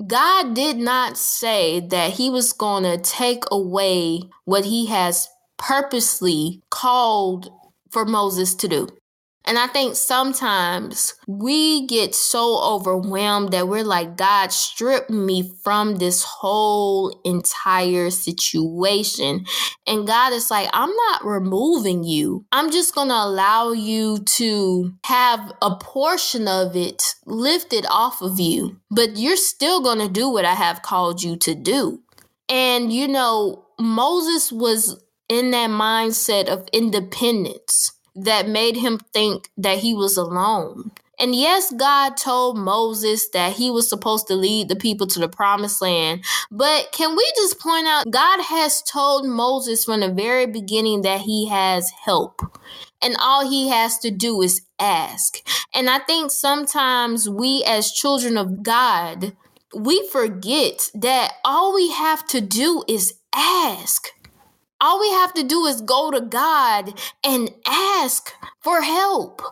God 0.07 0.55
did 0.55 0.77
not 0.77 1.19
say 1.19 1.81
that 1.81 2.13
He 2.13 2.31
was 2.31 2.53
going 2.53 2.85
to 2.85 2.99
take 2.99 3.45
away 3.51 4.23
what 4.45 4.67
He 4.67 4.87
has 4.87 5.29
purposely 5.59 6.63
called 6.71 7.51
for 7.91 8.05
Moses 8.05 8.55
to 8.57 8.69
do. 8.69 8.89
And 9.45 9.59
I 9.59 9.67
think 9.67 9.97
sometimes 9.97 11.15
we 11.27 11.87
get 11.87 12.15
so 12.15 12.63
overwhelmed 12.63 13.53
that 13.53 13.67
we're 13.67 13.83
like, 13.83 14.17
God, 14.17 14.53
strip 14.53 15.09
me 15.09 15.53
from 15.65 15.97
this 15.97 16.23
whole 16.23 17.19
entire 17.25 18.11
situation. 18.11 19.47
And 19.87 20.07
God 20.07 20.35
is 20.35 20.51
like, 20.51 20.69
I'm 20.75 20.95
not 20.95 21.25
removing 21.25 22.05
you. 22.05 22.45
I'm 22.53 22.71
just 22.71 22.95
going 22.95 23.09
to 23.09 23.15
allow 23.15 23.73
you 23.73 24.19
to 24.19 24.93
have 25.07 25.53
a 25.63 25.77
portion 25.77 26.47
of 26.47 26.77
it 26.77 27.03
lifted 27.25 27.87
off 27.91 28.21
of 28.21 28.39
you, 28.39 28.81
but 28.91 29.17
you're 29.17 29.37
still 29.37 29.81
going 29.81 30.01
to 30.01 30.13
do 30.13 30.29
what 30.29 30.45
I 30.45 30.55
have 30.55 30.83
called 30.83 31.23
you 31.23 31.37
to 31.39 31.55
do. 31.55 32.03
And, 32.51 32.93
you 32.93 33.09
know, 33.09 33.65
Moses 33.79 34.53
was 34.53 35.03
in 35.29 35.53
that 35.53 35.71
mindset 35.71 36.49
of 36.49 36.69
independence 36.73 37.93
that 38.25 38.49
made 38.49 38.77
him 38.77 38.99
think 39.13 39.51
that 39.57 39.79
he 39.79 39.95
was 39.95 40.17
alone. 40.17 40.91
And 41.21 41.35
yes, 41.35 41.73
God 41.73 42.17
told 42.17 42.57
Moses 42.57 43.29
that 43.31 43.55
he 43.55 43.71
was 43.71 43.89
supposed 43.89 44.29
to 44.29 44.35
lead 44.35 44.69
the 44.69 44.77
people 44.77 45.07
to 45.09 45.19
the 45.19 45.29
promised 45.29 45.83
land. 45.83 46.25
But 46.51 46.93
can 46.93 47.17
we 47.17 47.33
just 47.35 47.59
point 47.59 47.89
out, 47.89 48.09
God 48.11 48.41
has 48.43 48.83
told 48.83 49.27
Moses 49.27 49.85
from 49.85 50.01
the 50.01 50.13
very 50.13 50.47
beginning 50.47 51.03
that 51.03 51.23
he 51.23 51.49
has 51.49 51.91
help. 52.05 52.41
And 53.03 53.17
all 53.21 53.49
he 53.49 53.69
has 53.69 53.99
to 54.01 54.11
do 54.11 54.43
is 54.43 54.63
ask. 54.79 55.39
And 55.75 55.91
I 55.91 55.99
think 56.01 56.31
sometimes 56.31 57.29
we, 57.29 57.65
as 57.65 57.93
children 57.93 58.37
of 58.37 58.63
God, 58.63 59.37
we 59.75 60.07
forget 60.09 60.91
that 60.95 61.35
all 61.45 61.75
we 61.75 61.91
have 61.91 62.27
to 62.29 62.41
do 62.41 62.85
is 62.89 63.15
ask. 63.35 64.09
All 64.81 65.01
we 65.01 65.11
have 65.11 65.35
to 65.35 65.43
do 65.43 65.67
is 65.67 65.81
go 65.81 66.11
to 66.11 66.21
God 66.21 66.95
and 67.25 67.51
ask 67.67 68.33
for 68.61 68.83
help. 68.83 69.43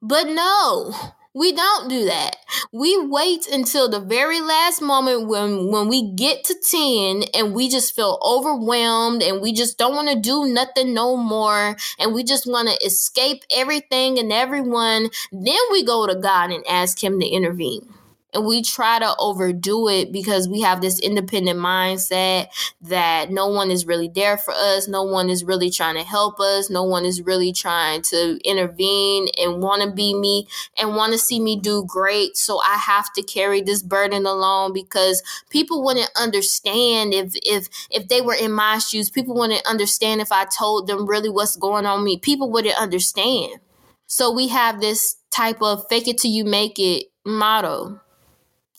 But 0.00 0.28
no, 0.28 0.94
we 1.34 1.52
don't 1.52 1.88
do 1.88 2.06
that. 2.06 2.36
We 2.72 2.98
wait 3.06 3.46
until 3.46 3.88
the 3.88 4.00
very 4.00 4.40
last 4.40 4.80
moment 4.80 5.28
when 5.28 5.70
when 5.70 5.88
we 5.88 6.12
get 6.12 6.44
to 6.44 6.54
10 6.54 7.24
and 7.34 7.54
we 7.54 7.68
just 7.68 7.94
feel 7.94 8.18
overwhelmed 8.22 9.22
and 9.22 9.40
we 9.42 9.52
just 9.52 9.78
don't 9.78 9.94
want 9.94 10.08
to 10.08 10.18
do 10.18 10.46
nothing 10.46 10.94
no 10.94 11.16
more 11.16 11.76
and 11.98 12.14
we 12.14 12.24
just 12.24 12.46
want 12.46 12.68
to 12.68 12.86
escape 12.86 13.44
everything 13.54 14.18
and 14.18 14.32
everyone, 14.32 15.10
then 15.30 15.60
we 15.70 15.84
go 15.84 16.06
to 16.06 16.14
God 16.14 16.50
and 16.50 16.64
ask 16.66 17.02
him 17.02 17.20
to 17.20 17.26
intervene 17.26 17.88
and 18.32 18.46
we 18.46 18.62
try 18.62 18.98
to 18.98 19.14
overdo 19.18 19.88
it 19.88 20.12
because 20.12 20.48
we 20.48 20.60
have 20.62 20.80
this 20.80 20.98
independent 20.98 21.58
mindset 21.58 22.48
that 22.80 23.30
no 23.30 23.48
one 23.48 23.70
is 23.70 23.86
really 23.86 24.08
there 24.08 24.36
for 24.36 24.52
us 24.52 24.88
no 24.88 25.02
one 25.02 25.30
is 25.30 25.44
really 25.44 25.70
trying 25.70 25.96
to 25.96 26.04
help 26.04 26.40
us 26.40 26.70
no 26.70 26.82
one 26.82 27.04
is 27.04 27.22
really 27.22 27.52
trying 27.52 28.02
to 28.02 28.38
intervene 28.44 29.28
and 29.38 29.62
want 29.62 29.82
to 29.82 29.90
be 29.90 30.14
me 30.14 30.46
and 30.78 30.96
want 30.96 31.12
to 31.12 31.18
see 31.18 31.40
me 31.40 31.56
do 31.56 31.84
great. 31.86 32.36
So 32.36 32.60
i 32.60 32.76
have 32.76 33.12
to 33.14 33.22
carry 33.22 33.60
this 33.60 33.82
burden 33.82 34.26
alone 34.26 34.72
because 34.72 35.22
people 35.50 35.84
wouldn't 35.84 36.10
understand 36.20 37.14
if 37.14 37.34
if 37.44 37.68
if 37.90 38.08
they 38.08 38.20
were 38.20 38.34
in 38.34 38.52
my 38.52 38.78
shoes. 38.78 39.10
People 39.10 39.34
wouldn't 39.34 39.66
understand 39.66 40.20
if 40.20 40.32
i 40.32 40.44
told 40.44 40.86
them 40.86 41.06
really 41.06 41.28
what's 41.28 41.56
going 41.56 41.86
on 41.86 42.04
me. 42.04 42.18
People 42.18 42.50
wouldn't 42.50 42.76
understand. 42.76 43.60
So 44.06 44.30
we 44.30 44.48
have 44.48 44.80
this 44.80 45.16
type 45.30 45.62
of 45.62 45.86
fake 45.88 46.08
it 46.08 46.18
till 46.18 46.30
you 46.30 46.44
make 46.44 46.78
it 46.78 47.06
motto 47.24 48.00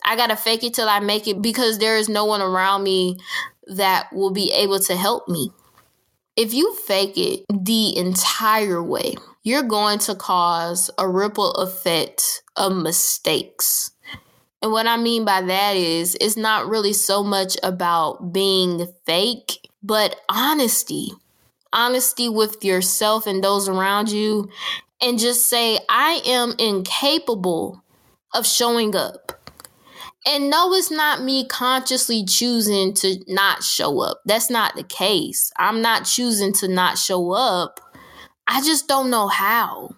I 0.05 0.15
gotta 0.15 0.35
fake 0.35 0.63
it 0.63 0.73
till 0.73 0.89
I 0.89 0.99
make 0.99 1.27
it 1.27 1.41
because 1.41 1.77
there 1.77 1.97
is 1.97 2.09
no 2.09 2.25
one 2.25 2.41
around 2.41 2.83
me 2.83 3.17
that 3.67 4.11
will 4.11 4.31
be 4.31 4.51
able 4.51 4.79
to 4.79 4.95
help 4.95 5.27
me. 5.27 5.51
If 6.35 6.53
you 6.53 6.75
fake 6.87 7.17
it 7.17 7.45
the 7.49 7.95
entire 7.95 8.81
way, 8.83 9.15
you're 9.43 9.63
going 9.63 9.99
to 9.99 10.15
cause 10.15 10.89
a 10.97 11.07
ripple 11.07 11.51
effect 11.51 12.41
of 12.55 12.75
mistakes. 12.75 13.91
And 14.61 14.71
what 14.71 14.87
I 14.87 14.97
mean 14.97 15.25
by 15.25 15.41
that 15.41 15.75
is, 15.75 16.17
it's 16.21 16.37
not 16.37 16.67
really 16.67 16.93
so 16.93 17.21
much 17.21 17.57
about 17.61 18.31
being 18.31 18.87
fake, 19.05 19.69
but 19.83 20.15
honesty. 20.29 21.11
Honesty 21.73 22.29
with 22.29 22.63
yourself 22.63 23.27
and 23.27 23.43
those 23.43 23.67
around 23.67 24.09
you, 24.09 24.49
and 25.01 25.19
just 25.19 25.49
say, 25.49 25.79
I 25.89 26.21
am 26.25 26.55
incapable 26.57 27.83
of 28.33 28.47
showing 28.47 28.95
up. 28.95 29.42
And 30.25 30.49
no, 30.49 30.73
it's 30.73 30.89
not 30.89 31.21
me 31.21 31.45
consciously 31.45 32.23
choosing 32.23 32.93
to 32.95 33.19
not 33.27 33.61
show 33.61 33.99
up. 33.99 34.21
That's 34.25 34.49
not 34.49 34.75
the 34.75 34.83
case. 34.83 35.51
I'm 35.57 35.81
not 35.81 36.05
choosing 36.05 36.53
to 36.53 36.67
not 36.67 36.97
show 36.97 37.33
up. 37.33 37.81
I 38.47 38.61
just 38.61 38.87
don't 38.87 39.09
know 39.09 39.27
how. 39.27 39.95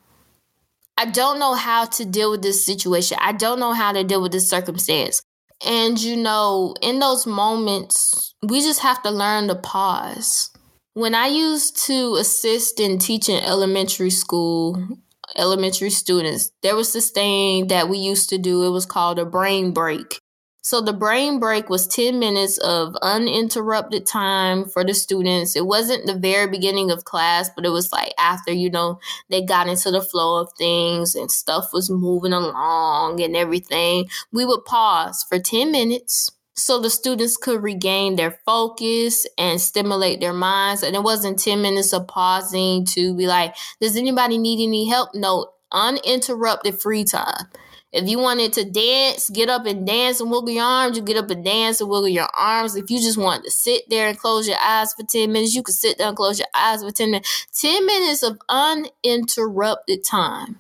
I 0.98 1.06
don't 1.06 1.40
know 1.40 1.54
how 1.54 1.86
to 1.86 2.06
deal 2.06 2.32
with 2.32 2.42
this 2.42 2.66
situation. 2.66 3.18
I 3.22 3.34
don't 3.34 3.60
know 3.60 3.74
how 3.74 3.92
to 3.92 4.04
deal 4.04 4.22
with 4.22 4.32
this 4.32 4.50
circumstance. 4.50 5.22
And 5.66 6.02
you 6.02 6.16
know, 6.16 6.76
in 6.82 7.00
those 7.00 7.28
moments, 7.28 8.34
we 8.42 8.62
just 8.62 8.80
have 8.80 9.04
to 9.04 9.12
learn 9.12 9.48
to 9.48 9.56
pause. 9.56 10.50
When 10.94 11.14
I 11.14 11.28
used 11.28 11.78
to 11.86 12.16
assist 12.16 12.80
in 12.80 12.98
teaching 12.98 13.38
elementary 13.38 14.10
school, 14.10 14.88
elementary 15.36 15.90
students, 15.90 16.52
there 16.62 16.76
was 16.76 16.94
this 16.94 17.10
thing 17.10 17.68
that 17.68 17.90
we 17.90 17.98
used 17.98 18.30
to 18.30 18.38
do. 18.38 18.64
It 18.64 18.70
was 18.70 18.86
called 18.86 19.20
a 19.20 19.26
brain 19.26 19.72
break. 19.72 20.20
So 20.66 20.82
the 20.82 20.94
brain 20.94 21.40
break 21.40 21.70
was 21.70 21.86
10 21.86 22.18
minutes 22.18 22.58
of 22.58 22.96
uninterrupted 23.04 24.08
time 24.08 24.66
for 24.66 24.84
the 24.84 24.96
students. 24.96 25.56
It 25.56 25.68
wasn't 25.68 26.08
the 26.08 26.18
very 26.18 26.48
beginning 26.48 26.90
of 26.90 27.06
class, 27.06 27.52
but 27.56 27.68
it 27.68 27.70
was 27.70 27.92
like 27.92 28.14
after, 28.18 28.52
you 28.52 28.72
know, 28.72 29.00
they 29.30 29.44
got 29.44 29.68
into 29.68 29.92
the 29.92 30.02
flow 30.02 30.42
of 30.42 30.52
things 30.58 31.14
and 31.14 31.30
stuff 31.30 31.70
was 31.72 31.92
moving 31.92 32.34
along 32.34 33.22
and 33.22 33.36
everything. 33.36 34.10
We 34.32 34.44
would 34.44 34.66
pause 34.66 35.24
for 35.30 35.38
10 35.38 35.72
minutes 35.72 36.32
so 36.56 36.80
the 36.80 36.90
students 36.90 37.38
could 37.38 37.62
regain 37.62 38.16
their 38.16 38.40
focus 38.46 39.28
and 39.38 39.60
stimulate 39.60 40.20
their 40.22 40.34
minds. 40.34 40.84
And 40.84 40.96
it 40.96 41.04
wasn't 41.04 41.40
10 41.40 41.62
minutes 41.62 41.94
of 41.94 42.08
pausing 42.08 42.86
to 42.86 43.16
be 43.16 43.28
like, 43.28 43.56
does 43.82 43.98
anybody 43.98 44.38
need 44.38 44.66
any 44.66 44.88
help? 44.88 45.10
No, 45.14 45.52
uninterrupted 45.72 46.80
free 46.80 47.04
time. 47.04 47.46
If 47.92 48.10
you 48.10 48.20
wanted 48.20 48.52
to 48.54 48.70
dance, 48.70 49.30
get 49.30 49.48
up 49.48 49.66
and 49.66 49.88
dance 49.88 50.20
and 50.20 50.30
wiggle 50.30 50.50
your 50.50 50.66
arms, 50.66 50.98
you 50.98 51.04
get 51.04 51.16
up 51.16 51.30
and 51.30 51.46
dance 51.46 51.80
and 51.80 51.90
wiggle 51.90 52.10
your 52.10 52.28
arms. 52.34 52.76
If 52.76 52.90
you 52.90 53.00
just 53.00 53.18
wanted 53.18 53.46
to 53.46 53.52
sit 53.52 53.90
there 53.90 54.10
and 54.10 54.18
close 54.18 54.50
your 54.50 54.58
eyes 54.62 54.94
for 54.94 55.06
10 55.06 55.32
minutes, 55.32 55.56
you 55.56 55.64
could 55.64 55.76
sit 55.76 55.98
there 55.98 56.10
and 56.10 56.18
close 56.18 56.38
your 56.38 56.50
eyes 56.54 56.84
for 56.84 56.92
10 56.92 57.12
minutes. 57.12 57.48
10 57.54 57.86
minutes 57.86 58.22
of 58.22 58.38
uninterrupted 58.50 60.04
time. 60.04 60.60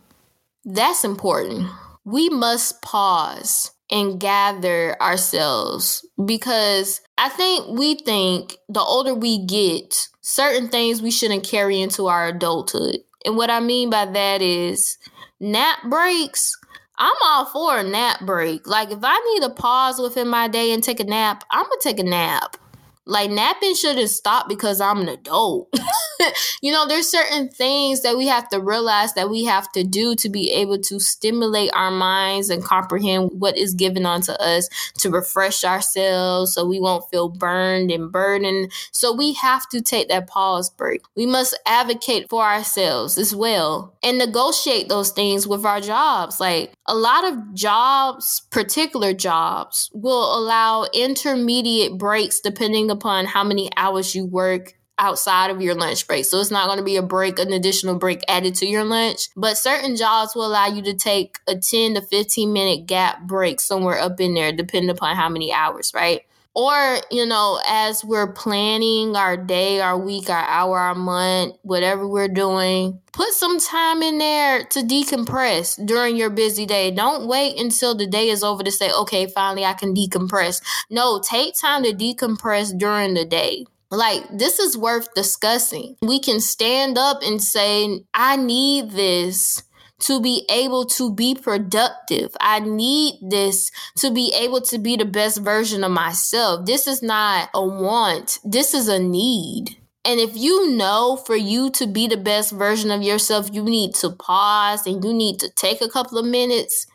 That's 0.63 1.03
important. 1.03 1.69
We 2.05 2.29
must 2.29 2.81
pause 2.81 3.71
and 3.91 4.19
gather 4.19 4.99
ourselves 5.01 6.05
because 6.25 7.01
I 7.17 7.29
think 7.29 7.67
we 7.77 7.95
think 7.95 8.57
the 8.67 8.81
older 8.81 9.13
we 9.13 9.45
get, 9.45 10.07
certain 10.21 10.69
things 10.69 11.01
we 11.01 11.11
shouldn't 11.11 11.43
carry 11.43 11.79
into 11.79 12.07
our 12.07 12.27
adulthood. 12.27 12.97
And 13.25 13.37
what 13.37 13.49
I 13.49 13.59
mean 13.59 13.89
by 13.89 14.05
that 14.05 14.41
is 14.41 14.97
nap 15.39 15.79
breaks 15.89 16.57
I'm 16.97 17.13
all 17.23 17.45
for 17.45 17.77
a 17.77 17.83
nap 17.83 18.21
break. 18.21 18.67
Like 18.67 18.91
if 18.91 18.99
I 19.03 19.19
need 19.33 19.43
a 19.43 19.49
pause 19.49 19.99
within 19.99 20.29
my 20.29 20.47
day 20.47 20.71
and 20.71 20.83
take 20.83 20.99
a 20.99 21.03
nap, 21.03 21.43
I'm 21.51 21.63
gonna 21.63 21.75
take 21.81 21.99
a 21.99 22.03
nap. 22.03 22.57
Like 23.05 23.29
napping 23.29 23.75
shouldn't 23.75 24.09
stop 24.09 24.49
because 24.49 24.81
I'm 24.81 25.01
an 25.01 25.09
adult. 25.09 25.73
you 26.61 26.71
know, 26.71 26.87
there's 26.87 27.07
certain 27.07 27.49
things 27.49 28.01
that 28.01 28.17
we 28.17 28.27
have 28.27 28.49
to 28.49 28.59
realize 28.59 29.13
that 29.13 29.29
we 29.29 29.45
have 29.45 29.71
to 29.73 29.83
do 29.83 30.15
to 30.15 30.29
be 30.29 30.51
able 30.51 30.79
to 30.79 30.99
stimulate 30.99 31.69
our 31.73 31.91
minds 31.91 32.49
and 32.49 32.63
comprehend 32.63 33.29
what 33.33 33.57
is 33.57 33.75
given 33.75 34.05
unto 34.05 34.31
us 34.33 34.67
to 34.97 35.11
refresh 35.11 35.63
ourselves 35.63 36.53
so 36.53 36.65
we 36.65 36.79
won't 36.79 37.07
feel 37.11 37.29
burned 37.29 37.91
and 37.91 38.11
burdened. 38.11 38.71
So 38.91 39.13
we 39.13 39.33
have 39.33 39.69
to 39.69 39.81
take 39.81 40.09
that 40.09 40.27
pause 40.27 40.69
break. 40.71 41.01
We 41.15 41.27
must 41.27 41.59
advocate 41.67 42.29
for 42.29 42.43
ourselves 42.43 43.17
as 43.19 43.35
well 43.35 43.93
and 44.01 44.17
negotiate 44.17 44.89
those 44.89 45.11
things 45.11 45.47
with 45.47 45.63
our 45.63 45.79
jobs. 45.81 46.39
Like 46.39 46.73
a 46.87 46.95
lot 46.95 47.23
of 47.23 47.53
jobs, 47.53 48.41
particular 48.49 49.13
jobs, 49.13 49.91
will 49.93 50.37
allow 50.37 50.85
intermediate 50.93 51.97
breaks 51.97 52.39
depending 52.39 52.89
upon 52.95 53.25
how 53.25 53.43
many 53.43 53.69
hours 53.77 54.15
you 54.15 54.25
work 54.25 54.73
outside 54.97 55.51
of 55.51 55.61
your 55.61 55.75
lunch 55.75 56.07
break. 56.07 56.25
So 56.25 56.39
it's 56.39 56.51
not 56.51 56.67
going 56.67 56.77
to 56.77 56.83
be 56.83 56.95
a 56.95 57.01
break, 57.01 57.37
an 57.39 57.51
additional 57.51 57.95
break 57.95 58.23
added 58.27 58.55
to 58.55 58.65
your 58.65 58.83
lunch. 58.83 59.29
But 59.35 59.57
certain 59.57 59.95
jobs 59.95 60.35
will 60.35 60.45
allow 60.45 60.67
you 60.67 60.81
to 60.83 60.93
take 60.93 61.39
a 61.47 61.55
10 61.55 61.95
to 61.95 62.01
15 62.01 62.53
minute 62.53 62.85
gap 62.85 63.23
break 63.23 63.59
somewhere 63.59 63.99
up 63.99 64.19
in 64.19 64.33
there, 64.33 64.51
depending 64.51 64.89
upon 64.89 65.15
how 65.15 65.29
many 65.29 65.51
hours, 65.51 65.91
right? 65.93 66.21
Or, 66.55 66.99
you 67.11 67.25
know, 67.25 67.59
as 67.67 68.03
we're 68.05 68.31
planning 68.31 69.15
our 69.17 69.35
day, 69.35 69.81
our 69.81 69.97
week, 69.97 70.29
our 70.29 70.45
hour, 70.45 70.79
our 70.79 70.95
month, 70.95 71.55
whatever 71.63 72.07
we're 72.07 72.29
doing, 72.29 73.01
put 73.11 73.33
some 73.33 73.59
time 73.59 74.01
in 74.01 74.19
there 74.19 74.63
to 74.63 74.79
decompress 74.79 75.85
during 75.85 76.15
your 76.15 76.29
busy 76.29 76.65
day. 76.65 76.91
Don't 76.91 77.27
wait 77.27 77.59
until 77.59 77.93
the 77.93 78.07
day 78.07 78.29
is 78.29 78.41
over 78.41 78.63
to 78.63 78.71
say, 78.71 78.89
okay, 78.89 79.27
finally 79.27 79.65
I 79.65 79.73
can 79.73 79.93
decompress. 79.93 80.61
No, 80.89 81.19
take 81.19 81.55
time 81.59 81.83
to 81.83 81.91
decompress 81.91 82.77
during 82.77 83.15
the 83.15 83.25
day. 83.25 83.65
Like, 83.91 84.23
this 84.31 84.57
is 84.57 84.77
worth 84.77 85.13
discussing. 85.13 85.95
We 86.01 86.19
can 86.19 86.39
stand 86.39 86.97
up 86.97 87.21
and 87.21 87.41
say, 87.41 88.01
I 88.13 88.35
need 88.35 88.91
this 88.91 89.61
to 89.99 90.21
be 90.21 90.45
able 90.49 90.85
to 90.85 91.13
be 91.13 91.35
productive. 91.35 92.35
I 92.39 92.59
need 92.59 93.19
this 93.21 93.71
to 93.97 94.11
be 94.11 94.33
able 94.35 94.61
to 94.61 94.77
be 94.77 94.95
the 94.97 95.05
best 95.05 95.41
version 95.41 95.83
of 95.83 95.91
myself. 95.91 96.65
This 96.65 96.87
is 96.87 97.01
not 97.01 97.49
a 97.53 97.65
want, 97.65 98.39
this 98.43 98.73
is 98.73 98.87
a 98.87 98.99
need. 98.99 99.77
And 100.03 100.19
if 100.19 100.37
you 100.37 100.69
know 100.69 101.17
for 101.25 101.35
you 101.35 101.71
to 101.71 101.87
be 101.87 102.07
the 102.07 102.17
best 102.17 102.51
version 102.51 102.91
of 102.91 103.01
yourself, 103.01 103.49
you 103.51 103.63
need 103.63 103.95
to 103.95 104.11
pause 104.11 104.85
and 104.85 105.03
you 105.03 105.11
need 105.11 105.39
to 105.39 105.49
take 105.49 105.81
a 105.81 105.89
couple 105.89 106.19
of 106.19 106.25
minutes. 106.25 106.85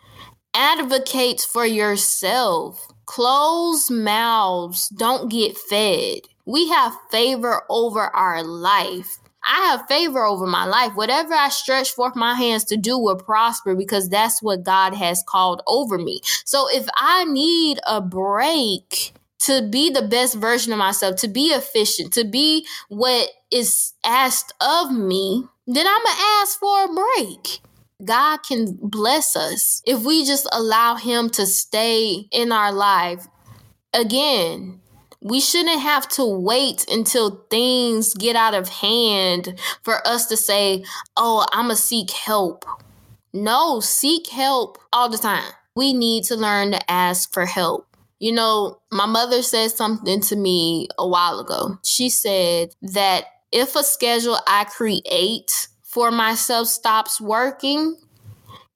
Advocate 0.54 1.40
for 1.40 1.66
yourself. 1.66 2.86
Closed 3.06 3.90
mouths 3.90 4.88
don't 4.88 5.28
get 5.28 5.58
fed. 5.58 6.20
We 6.46 6.68
have 6.68 6.96
favor 7.10 7.62
over 7.68 8.02
our 8.02 8.44
life. 8.44 9.18
I 9.44 9.66
have 9.70 9.88
favor 9.88 10.24
over 10.24 10.46
my 10.46 10.64
life. 10.64 10.94
Whatever 10.94 11.34
I 11.34 11.48
stretch 11.48 11.92
forth 11.92 12.14
my 12.16 12.34
hands 12.34 12.64
to 12.64 12.76
do 12.76 12.98
will 12.98 13.16
prosper 13.16 13.74
because 13.74 14.08
that's 14.08 14.42
what 14.42 14.64
God 14.64 14.94
has 14.94 15.22
called 15.26 15.62
over 15.66 15.98
me. 15.98 16.20
So 16.44 16.66
if 16.70 16.86
I 16.96 17.24
need 17.24 17.80
a 17.86 18.00
break 18.00 19.12
to 19.40 19.66
be 19.68 19.90
the 19.90 20.02
best 20.02 20.34
version 20.34 20.72
of 20.72 20.78
myself, 20.78 21.16
to 21.16 21.28
be 21.28 21.48
efficient, 21.48 22.12
to 22.12 22.24
be 22.24 22.66
what 22.88 23.28
is 23.50 23.94
asked 24.04 24.52
of 24.60 24.92
me, 24.92 25.44
then 25.66 25.86
I'm 25.86 26.02
going 26.02 26.16
to 26.16 26.22
ask 26.42 26.58
for 26.58 26.84
a 26.84 26.94
break. 26.94 27.60
God 28.04 28.38
can 28.38 28.78
bless 28.80 29.36
us 29.36 29.82
if 29.86 30.04
we 30.04 30.24
just 30.24 30.48
allow 30.52 30.96
Him 30.96 31.30
to 31.30 31.46
stay 31.46 32.28
in 32.30 32.52
our 32.52 32.72
life. 32.72 33.26
Again, 33.92 34.79
we 35.22 35.40
shouldn't 35.40 35.80
have 35.80 36.08
to 36.08 36.24
wait 36.24 36.86
until 36.90 37.44
things 37.50 38.14
get 38.14 38.36
out 38.36 38.54
of 38.54 38.68
hand 38.68 39.58
for 39.82 40.06
us 40.06 40.26
to 40.26 40.36
say, 40.36 40.84
oh, 41.16 41.46
I'm 41.52 41.66
going 41.66 41.76
to 41.76 41.82
seek 41.82 42.10
help. 42.10 42.64
No, 43.32 43.80
seek 43.80 44.28
help 44.28 44.78
all 44.92 45.08
the 45.08 45.18
time. 45.18 45.52
We 45.76 45.92
need 45.92 46.24
to 46.24 46.36
learn 46.36 46.72
to 46.72 46.90
ask 46.90 47.32
for 47.32 47.46
help. 47.46 47.86
You 48.18 48.32
know, 48.32 48.80
my 48.90 49.06
mother 49.06 49.42
said 49.42 49.70
something 49.70 50.20
to 50.22 50.36
me 50.36 50.88
a 50.98 51.06
while 51.06 51.38
ago. 51.38 51.78
She 51.84 52.10
said 52.10 52.74
that 52.82 53.24
if 53.52 53.76
a 53.76 53.82
schedule 53.82 54.38
I 54.46 54.64
create 54.64 55.68
for 55.82 56.10
myself 56.10 56.68
stops 56.68 57.20
working, 57.20 57.96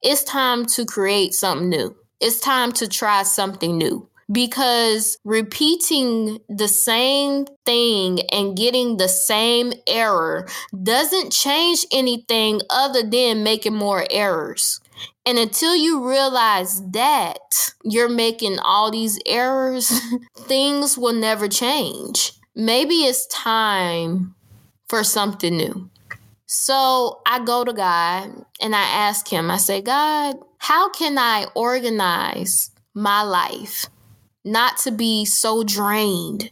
it's 0.01 0.23
time 0.23 0.65
to 0.67 0.85
create 0.85 1.33
something 1.33 1.69
new. 1.69 1.95
It's 2.19 2.39
time 2.39 2.71
to 2.73 2.87
try 2.87 3.23
something 3.23 3.77
new 3.77 4.09
because 4.31 5.17
repeating 5.23 6.39
the 6.49 6.67
same 6.67 7.45
thing 7.65 8.21
and 8.31 8.57
getting 8.57 8.97
the 8.97 9.07
same 9.07 9.73
error 9.87 10.47
doesn't 10.83 11.31
change 11.31 11.85
anything 11.91 12.61
other 12.69 13.03
than 13.03 13.43
making 13.43 13.75
more 13.75 14.05
errors. 14.09 14.79
And 15.25 15.37
until 15.37 15.75
you 15.75 16.07
realize 16.07 16.81
that 16.91 17.73
you're 17.83 18.09
making 18.09 18.59
all 18.59 18.91
these 18.91 19.19
errors, 19.25 19.91
things 20.35 20.97
will 20.97 21.13
never 21.13 21.47
change. 21.47 22.33
Maybe 22.55 23.05
it's 23.05 23.27
time 23.27 24.35
for 24.87 25.03
something 25.03 25.55
new. 25.55 25.89
So 26.45 27.21
I 27.25 27.43
go 27.43 27.63
to 27.63 27.73
God 27.73 28.45
and 28.61 28.75
I 28.75 28.83
ask 28.83 29.27
Him, 29.27 29.49
I 29.49 29.57
say, 29.57 29.81
God, 29.81 30.35
how 30.59 30.89
can 30.89 31.17
I 31.17 31.47
organize 31.55 32.71
my 32.93 33.23
life 33.23 33.87
not 34.45 34.77
to 34.79 34.91
be 34.91 35.25
so 35.25 35.63
drained 35.63 36.51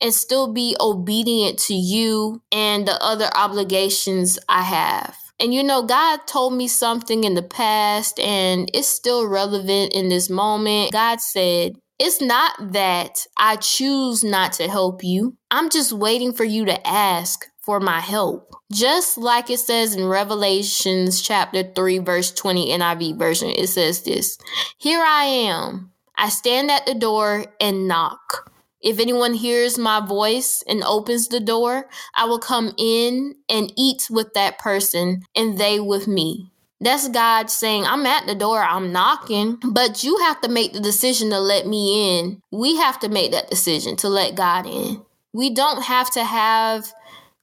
and 0.00 0.12
still 0.12 0.52
be 0.52 0.76
obedient 0.80 1.58
to 1.58 1.74
you 1.74 2.42
and 2.50 2.86
the 2.86 3.02
other 3.02 3.28
obligations 3.34 4.38
I 4.48 4.62
have. 4.62 5.16
And 5.40 5.52
you 5.52 5.62
know, 5.62 5.82
God 5.82 6.20
told 6.26 6.54
me 6.54 6.68
something 6.68 7.24
in 7.24 7.34
the 7.34 7.42
past 7.42 8.20
and 8.20 8.70
it's 8.72 8.88
still 8.88 9.26
relevant 9.26 9.92
in 9.92 10.08
this 10.08 10.30
moment. 10.30 10.92
God 10.92 11.20
said, 11.20 11.72
It's 11.98 12.20
not 12.20 12.72
that 12.72 13.26
I 13.36 13.56
choose 13.56 14.22
not 14.22 14.52
to 14.54 14.68
help 14.68 15.02
you, 15.02 15.36
I'm 15.50 15.70
just 15.70 15.92
waiting 15.92 16.32
for 16.32 16.44
you 16.44 16.64
to 16.66 16.86
ask 16.86 17.46
for 17.62 17.80
my 17.80 18.00
help. 18.00 18.54
Just 18.72 19.16
like 19.18 19.50
it 19.50 19.58
says 19.58 19.94
in 19.96 20.06
Revelations 20.06 21.20
chapter 21.20 21.62
3, 21.62 21.98
verse 21.98 22.32
20 22.32 22.68
NIV 22.70 23.18
version, 23.18 23.50
it 23.50 23.68
says 23.68 24.02
this 24.02 24.38
Here 24.78 25.02
I 25.02 25.24
am. 25.24 25.93
I 26.16 26.28
stand 26.28 26.70
at 26.70 26.86
the 26.86 26.94
door 26.94 27.46
and 27.60 27.88
knock. 27.88 28.50
If 28.80 29.00
anyone 29.00 29.34
hears 29.34 29.78
my 29.78 30.04
voice 30.04 30.62
and 30.68 30.84
opens 30.84 31.28
the 31.28 31.40
door, 31.40 31.88
I 32.14 32.26
will 32.26 32.38
come 32.38 32.72
in 32.76 33.34
and 33.48 33.72
eat 33.76 34.08
with 34.10 34.34
that 34.34 34.58
person 34.58 35.22
and 35.34 35.58
they 35.58 35.80
with 35.80 36.06
me. 36.06 36.50
That's 36.80 37.08
God 37.08 37.48
saying, 37.48 37.84
I'm 37.86 38.04
at 38.04 38.26
the 38.26 38.34
door, 38.34 38.62
I'm 38.62 38.92
knocking, 38.92 39.58
but 39.64 40.04
you 40.04 40.18
have 40.18 40.40
to 40.42 40.50
make 40.50 40.74
the 40.74 40.80
decision 40.80 41.30
to 41.30 41.40
let 41.40 41.66
me 41.66 42.18
in. 42.18 42.42
We 42.52 42.76
have 42.76 43.00
to 43.00 43.08
make 43.08 43.32
that 43.32 43.48
decision 43.48 43.96
to 43.96 44.08
let 44.10 44.34
God 44.34 44.66
in. 44.66 45.02
We 45.32 45.54
don't 45.54 45.82
have 45.82 46.10
to 46.10 46.22
have 46.22 46.92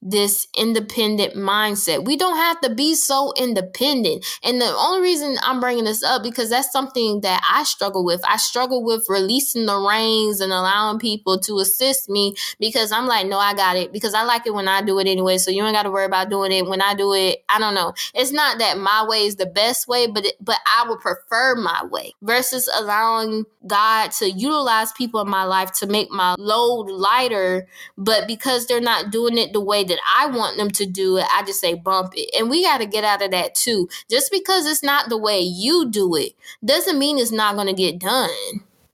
this 0.02 0.48
independent 0.58 1.36
mindset. 1.36 2.06
We 2.06 2.18
don't 2.18 2.38
have 2.38 2.60
to 2.62 2.74
be 2.74 2.96
so 2.96 3.34
independent. 3.38 4.26
And 4.44 4.60
the 4.60 4.74
only 4.76 5.02
reason 5.02 5.38
I'm 5.44 5.60
bringing 5.60 5.84
this 5.84 6.04
up 6.04 6.24
because 6.24 6.50
that's 6.50 6.72
something 6.72 7.22
that 7.22 7.42
I 7.50 7.64
struggle 7.64 8.04
with. 8.04 8.22
I 8.28 8.38
struggle 8.38 8.84
with 8.84 9.06
releasing 9.10 9.66
the 9.66 9.78
reins 9.78 10.42
and 10.42 10.52
allowing 10.52 11.00
people 11.00 11.40
to 11.42 11.60
assist 11.60 12.10
me 12.10 12.36
because 12.60 12.92
I'm 12.92 13.06
like, 13.06 13.28
no, 13.28 13.38
I 13.38 13.54
got 13.54 13.78
it 13.78 13.94
because 13.94 14.14
I 14.14 14.24
like 14.24 14.48
it 14.48 14.54
when 14.54 14.68
I 14.68 14.82
do 14.82 14.98
it 15.00 15.08
anyway. 15.08 15.38
So 15.38 15.52
you 15.52 15.64
ain't 15.64 15.76
got 15.76 15.84
to 15.84 15.92
worry 15.92 16.06
about 16.06 16.30
doing 16.30 16.52
it 16.52 16.66
when 16.66 16.82
I 16.82 16.96
do 16.96 17.14
it. 17.14 17.44
I 17.50 17.60
don't 17.60 17.76
know. 17.76 17.94
It's 18.14 18.32
not 18.32 18.60
that 18.60 18.78
my 18.78 19.06
way 19.08 19.26
is 19.26 19.36
the 19.36 19.46
best 19.46 19.88
way, 19.88 20.08
but 20.08 20.26
it, 20.26 20.36
but 20.42 20.58
I 20.66 20.90
would 20.90 21.00
prefer 21.00 21.56
my 21.56 21.86
way 21.86 22.14
versus 22.22 22.70
allowing 22.76 23.46
God 23.68 24.12
to 24.14 24.30
utilize 24.30 24.92
people 24.94 25.22
in 25.22 25.30
my 25.30 25.44
life 25.44 25.72
to 25.74 25.88
make 25.88 26.10
my 26.10 26.36
load 26.40 26.90
lighter, 26.90 27.68
but 27.98 28.28
because 28.28 28.66
they're 28.66 28.82
not 28.82 29.12
doing 29.12 29.38
it 29.38 29.54
the 29.54 29.62
way 29.62 29.84
that 29.92 30.00
I 30.18 30.28
want 30.28 30.58
them 30.58 30.72
to 30.72 30.86
do 30.86 31.18
it, 31.18 31.26
I 31.34 31.44
just 31.44 31.62
say 31.62 31.74
bump 31.74 32.14
it. 32.16 32.30
And 32.38 32.50
we 32.50 32.64
got 32.64 32.80
to 32.80 32.86
get 32.86 33.04
out 33.04 33.22
of 33.22 33.32
that 33.32 33.56
too. 33.56 33.90
Just 34.10 34.32
because 34.32 34.66
it's 34.66 34.84
not 34.84 35.10
the 35.10 35.18
way 35.18 35.40
you 35.40 35.90
do 35.90 36.16
it 36.16 36.34
doesn't 36.64 36.98
mean 37.00 37.18
it's 37.18 37.32
not 37.32 37.56
going 37.56 37.68
to 37.68 37.74
get 37.74 38.00
done. 38.00 38.30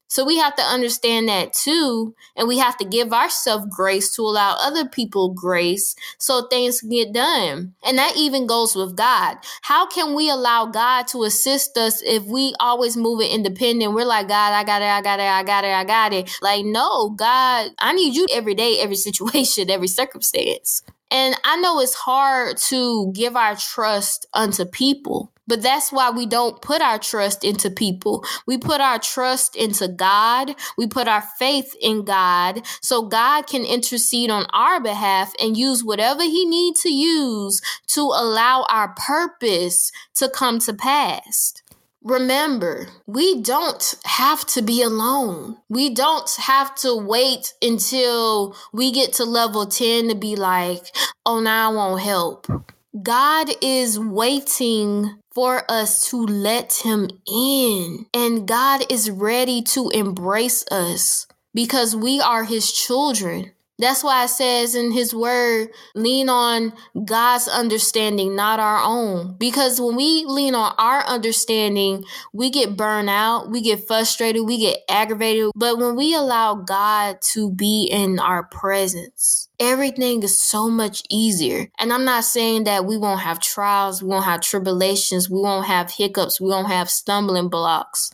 So 0.07 0.25
we 0.25 0.37
have 0.37 0.55
to 0.55 0.61
understand 0.61 1.27
that 1.27 1.53
too. 1.53 2.15
And 2.35 2.47
we 2.47 2.57
have 2.57 2.77
to 2.77 2.85
give 2.85 3.13
ourselves 3.13 3.65
grace 3.69 4.09
to 4.15 4.21
allow 4.21 4.55
other 4.59 4.87
people 4.87 5.33
grace 5.33 5.95
so 6.17 6.47
things 6.47 6.79
can 6.79 6.89
get 6.89 7.13
done. 7.13 7.73
And 7.85 7.97
that 7.97 8.15
even 8.15 8.47
goes 8.47 8.75
with 8.75 8.95
God. 8.95 9.37
How 9.63 9.85
can 9.87 10.15
we 10.15 10.29
allow 10.29 10.65
God 10.65 11.07
to 11.09 11.23
assist 11.23 11.77
us 11.77 12.01
if 12.03 12.23
we 12.23 12.53
always 12.59 12.95
move 12.95 13.21
it 13.21 13.31
independent? 13.31 13.93
We're 13.93 14.05
like, 14.05 14.27
God, 14.27 14.53
I 14.53 14.63
got 14.63 14.81
it, 14.81 14.85
I 14.85 15.01
got 15.01 15.19
it, 15.19 15.23
I 15.23 15.43
got 15.43 15.63
it, 15.63 15.73
I 15.73 15.83
got 15.83 16.13
it. 16.13 16.37
Like, 16.41 16.65
no, 16.65 17.09
God, 17.09 17.71
I 17.79 17.93
need 17.93 18.15
you 18.15 18.27
every 18.31 18.55
day, 18.55 18.79
every 18.79 18.95
situation, 19.07 19.69
every 19.69 19.87
circumstance. 19.87 20.83
And 21.09 21.35
I 21.45 21.57
know 21.57 21.79
it's 21.79 21.93
hard 21.93 22.57
to 22.69 23.11
give 23.13 23.35
our 23.35 23.55
trust 23.55 24.25
unto 24.33 24.65
people, 24.65 25.31
but 25.47 25.61
that's 25.61 25.91
why 25.91 26.09
we 26.09 26.25
don't 26.25 26.61
put 26.61 26.81
our 26.81 26.99
trust 26.99 27.45
into 27.45 27.69
people. 27.69 28.25
We 28.45 28.57
put 28.57 28.81
our 28.81 28.99
trust 28.99 29.55
into 29.55 29.87
God. 29.87 30.55
We 30.77 30.85
put 30.87 31.07
our 31.07 31.23
faith 31.39 31.73
in 31.81 32.03
God 32.03 32.65
so 32.81 33.03
God 33.03 33.47
can 33.47 33.63
intercede 33.63 34.29
on 34.29 34.47
our 34.51 34.81
behalf 34.81 35.33
and 35.39 35.55
use 35.55 35.83
whatever 35.83 36.23
he 36.23 36.45
needs 36.45 36.81
to 36.81 36.91
use 36.91 37.61
to 37.87 38.01
allow 38.01 38.65
our 38.69 38.93
purpose 38.97 39.93
to 40.15 40.27
come 40.27 40.59
to 40.59 40.73
pass. 40.73 41.53
Remember, 42.07 42.87
we 43.05 43.41
don't 43.41 43.95
have 44.05 44.45
to 44.47 44.61
be 44.61 44.81
alone. 44.81 45.57
We 45.67 45.93
don't 45.93 46.29
have 46.37 46.73
to 46.75 46.95
wait 46.95 47.53
until 47.61 48.55
we 48.71 48.93
get 48.93 49.11
to 49.13 49.25
level 49.25 49.65
10 49.65 50.07
to 50.07 50.15
be 50.15 50.37
like, 50.37 50.95
oh, 51.25 51.41
now 51.41 51.69
I 51.69 51.75
won't 51.75 52.01
help. 52.01 52.47
God 53.03 53.49
is 53.61 53.99
waiting 53.99 55.19
for 55.35 55.69
us 55.69 56.09
to 56.09 56.25
let 56.25 56.81
Him 56.85 57.09
in, 57.27 58.05
and 58.13 58.47
God 58.47 58.89
is 58.89 59.11
ready 59.11 59.61
to 59.63 59.89
embrace 59.89 60.63
us 60.71 61.27
because 61.53 61.93
we 61.93 62.21
are 62.21 62.45
His 62.45 62.71
children. 62.71 63.51
That's 63.79 64.03
why 64.03 64.23
it 64.23 64.29
says 64.29 64.73
in 64.73 64.91
his 64.91 65.13
word, 65.13 65.69
lean 65.93 66.29
on 66.29 66.73
God's 67.05 67.47
understanding, 67.47 68.35
not 68.35 68.59
our 68.59 68.79
own. 68.83 69.35
Because 69.37 69.79
when 69.79 69.95
we 69.95 70.25
lean 70.25 70.55
on 70.55 70.73
our 70.79 71.05
understanding, 71.05 72.03
we 72.33 72.49
get 72.49 72.75
burned 72.75 73.09
out, 73.09 73.51
we 73.51 73.61
get 73.61 73.85
frustrated, 73.85 74.45
we 74.45 74.57
get 74.57 74.79
aggravated. 74.89 75.51
But 75.55 75.77
when 75.77 75.95
we 75.95 76.15
allow 76.15 76.55
God 76.55 77.21
to 77.33 77.51
be 77.51 77.83
in 77.91 78.17
our 78.17 78.43
presence, 78.43 79.47
everything 79.59 80.23
is 80.23 80.39
so 80.39 80.69
much 80.69 81.03
easier. 81.09 81.69
And 81.77 81.93
I'm 81.93 82.05
not 82.05 82.23
saying 82.23 82.63
that 82.63 82.85
we 82.85 82.97
won't 82.97 83.21
have 83.21 83.39
trials, 83.39 84.01
we 84.01 84.09
won't 84.09 84.25
have 84.25 84.41
tribulations, 84.41 85.29
we 85.29 85.39
won't 85.39 85.67
have 85.67 85.91
hiccups, 85.91 86.41
we 86.41 86.49
won't 86.49 86.67
have 86.67 86.89
stumbling 86.89 87.49
blocks 87.49 88.11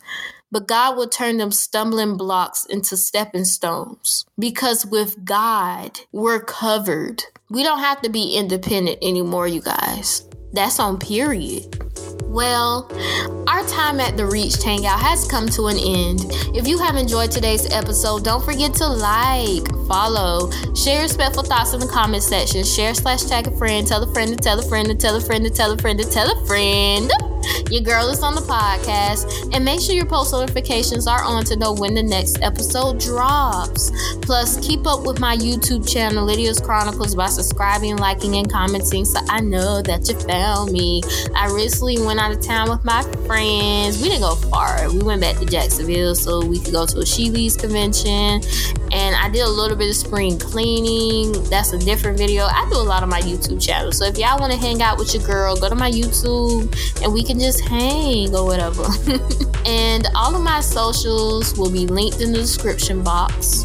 but 0.54 0.68
God 0.68 0.96
will 0.96 1.08
turn 1.08 1.38
them 1.38 1.50
stumbling 1.50 2.16
blocks 2.16 2.64
into 2.64 2.96
stepping 2.96 3.44
stones. 3.44 4.24
Because 4.38 4.86
with 4.86 5.24
God, 5.24 5.98
we're 6.12 6.38
covered. 6.38 7.24
We 7.50 7.64
don't 7.64 7.80
have 7.80 8.00
to 8.02 8.08
be 8.08 8.36
independent 8.36 8.98
anymore, 9.02 9.48
you 9.48 9.60
guys. 9.60 10.26
That's 10.52 10.78
on 10.78 11.00
period. 11.00 11.66
Well, 12.22 12.88
our 13.48 13.66
time 13.66 13.98
at 13.98 14.16
the 14.16 14.26
Reach 14.26 14.62
Hangout 14.62 15.00
has 15.00 15.26
come 15.26 15.48
to 15.48 15.66
an 15.66 15.76
end. 15.76 16.20
If 16.56 16.68
you 16.68 16.78
have 16.78 16.94
enjoyed 16.94 17.32
today's 17.32 17.68
episode, 17.72 18.22
don't 18.22 18.44
forget 18.44 18.74
to 18.74 18.86
like, 18.86 19.68
follow, 19.88 20.52
share 20.74 21.02
respectful 21.02 21.42
thoughts 21.42 21.74
in 21.74 21.80
the 21.80 21.88
comment 21.88 22.22
section, 22.22 22.62
share 22.62 22.94
slash 22.94 23.24
tag 23.24 23.48
a 23.48 23.56
friend, 23.56 23.88
tell 23.88 24.08
a 24.08 24.14
friend 24.14 24.30
to 24.30 24.36
tell 24.36 24.60
a 24.60 24.62
friend 24.62 24.86
to 24.86 24.94
tell 24.94 25.16
a 25.16 25.20
friend 25.20 25.44
to 25.44 25.50
tell 25.50 25.72
a 25.72 25.78
friend 25.78 25.98
to 25.98 26.08
tell 26.08 26.30
a 26.30 26.46
friend. 26.46 27.10
Your 27.70 27.82
girl 27.82 28.08
is 28.08 28.22
on 28.22 28.34
the 28.34 28.40
podcast, 28.42 29.54
and 29.54 29.64
make 29.64 29.80
sure 29.80 29.94
your 29.94 30.06
post 30.06 30.32
notifications 30.32 31.06
are 31.06 31.22
on 31.22 31.44
to 31.44 31.56
know 31.56 31.72
when 31.72 31.94
the 31.94 32.02
next 32.02 32.42
episode 32.42 33.00
drops. 33.00 33.90
Plus, 34.22 34.64
keep 34.66 34.86
up 34.86 35.06
with 35.06 35.20
my 35.20 35.36
YouTube 35.36 35.88
channel, 35.90 36.24
Lydia's 36.24 36.60
Chronicles, 36.60 37.14
by 37.14 37.26
subscribing, 37.26 37.96
liking, 37.96 38.36
and 38.36 38.50
commenting 38.50 39.04
so 39.04 39.20
I 39.28 39.40
know 39.40 39.82
that 39.82 40.08
you 40.08 40.14
found 40.20 40.72
me. 40.72 41.02
I 41.34 41.50
recently 41.50 41.98
went 41.98 42.20
out 42.20 42.32
of 42.32 42.40
town 42.40 42.70
with 42.70 42.84
my 42.84 43.02
friends. 43.26 44.00
We 44.00 44.08
didn't 44.08 44.22
go 44.22 44.34
far, 44.34 44.90
we 44.90 45.00
went 45.00 45.20
back 45.20 45.36
to 45.38 45.46
Jacksonville 45.46 46.14
so 46.14 46.44
we 46.44 46.58
could 46.58 46.72
go 46.72 46.86
to 46.86 46.98
a 46.98 47.04
Sheely's 47.04 47.56
convention, 47.56 48.40
and 48.94 49.16
I 49.16 49.28
did 49.28 49.40
a 49.40 49.48
little 49.48 49.76
bit 49.76 49.90
of 49.90 49.96
spring 49.96 50.38
cleaning. 50.38 51.32
That's 51.50 51.72
a 51.72 51.78
different 51.78 52.16
video. 52.16 52.44
I 52.44 52.64
do 52.70 52.76
a 52.76 52.78
lot 52.78 53.02
of 53.02 53.08
my 53.08 53.20
YouTube 53.20 53.60
channel, 53.60 53.90
so 53.90 54.04
if 54.04 54.16
y'all 54.16 54.38
want 54.38 54.52
to 54.52 54.58
hang 54.58 54.80
out 54.82 54.98
with 54.98 55.12
your 55.12 55.24
girl, 55.24 55.56
go 55.56 55.68
to 55.68 55.74
my 55.74 55.90
YouTube 55.90 56.72
and 57.02 57.12
we 57.12 57.24
can 57.24 57.40
just 57.40 57.60
hang 57.60 58.32
or 58.34 58.46
whatever. 58.46 58.84
and 59.66 60.06
all 60.14 60.34
of 60.36 60.42
my 60.42 60.60
socials 60.60 61.58
will 61.58 61.70
be 61.70 61.86
linked 61.86 62.20
in 62.20 62.30
the 62.30 62.38
description 62.38 63.02
box. 63.02 63.64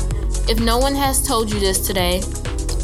If 0.50 0.60
no 0.60 0.80
one 0.80 0.96
has 0.96 1.26
told 1.26 1.54
you 1.54 1.60
this 1.60 1.86
today, 1.86 2.24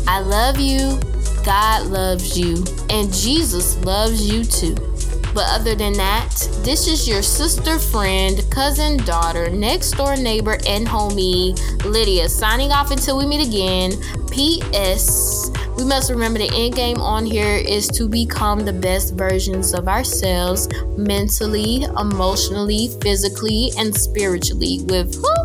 I 0.08 0.20
love 0.20 0.60
you, 0.60 1.00
God 1.44 1.88
loves 1.88 2.38
you, 2.38 2.64
and 2.92 3.12
Jesus 3.12 3.76
loves 3.84 4.32
you 4.32 4.44
too. 4.44 4.95
But 5.36 5.46
other 5.50 5.76
than 5.76 5.92
that, 5.94 6.32
this 6.64 6.88
is 6.88 7.08
your 7.10 7.22
sister, 7.22 7.78
friend, 7.78 8.42
cousin, 8.50 8.96
daughter, 9.04 9.50
next 9.50 9.92
door 9.92 10.16
neighbor, 10.16 10.58
and 10.66 10.88
homie, 10.88 11.60
Lydia, 11.84 12.30
signing 12.30 12.72
off 12.72 12.90
until 12.92 13.18
we 13.18 13.26
meet 13.26 13.46
again. 13.46 13.92
P.S. 14.32 15.52
We 15.78 15.84
must 15.84 16.10
remember 16.10 16.40
the 16.40 16.50
end 16.54 16.76
game 16.76 17.02
on 17.02 17.26
here 17.26 17.58
is 17.58 17.90
to 17.90 18.08
become 18.08 18.62
the 18.62 18.72
best 18.72 19.16
versions 19.16 19.74
of 19.74 19.90
ourselves 19.90 20.70
mentally, 20.98 21.84
emotionally, 21.84 22.92
physically, 23.02 23.72
and 23.78 23.94
spiritually 23.94 24.80
with 24.86 25.16
who? 25.16 25.36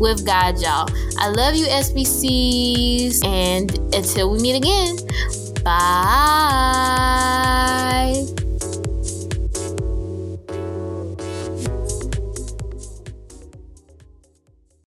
With 0.00 0.26
God, 0.26 0.58
y'all. 0.60 0.90
I 1.18 1.28
love 1.28 1.54
you, 1.54 1.66
SBCs, 1.66 3.24
and 3.24 3.78
until 3.94 4.32
we 4.32 4.40
meet 4.40 4.56
again, 4.56 4.96
bye. 5.62 6.96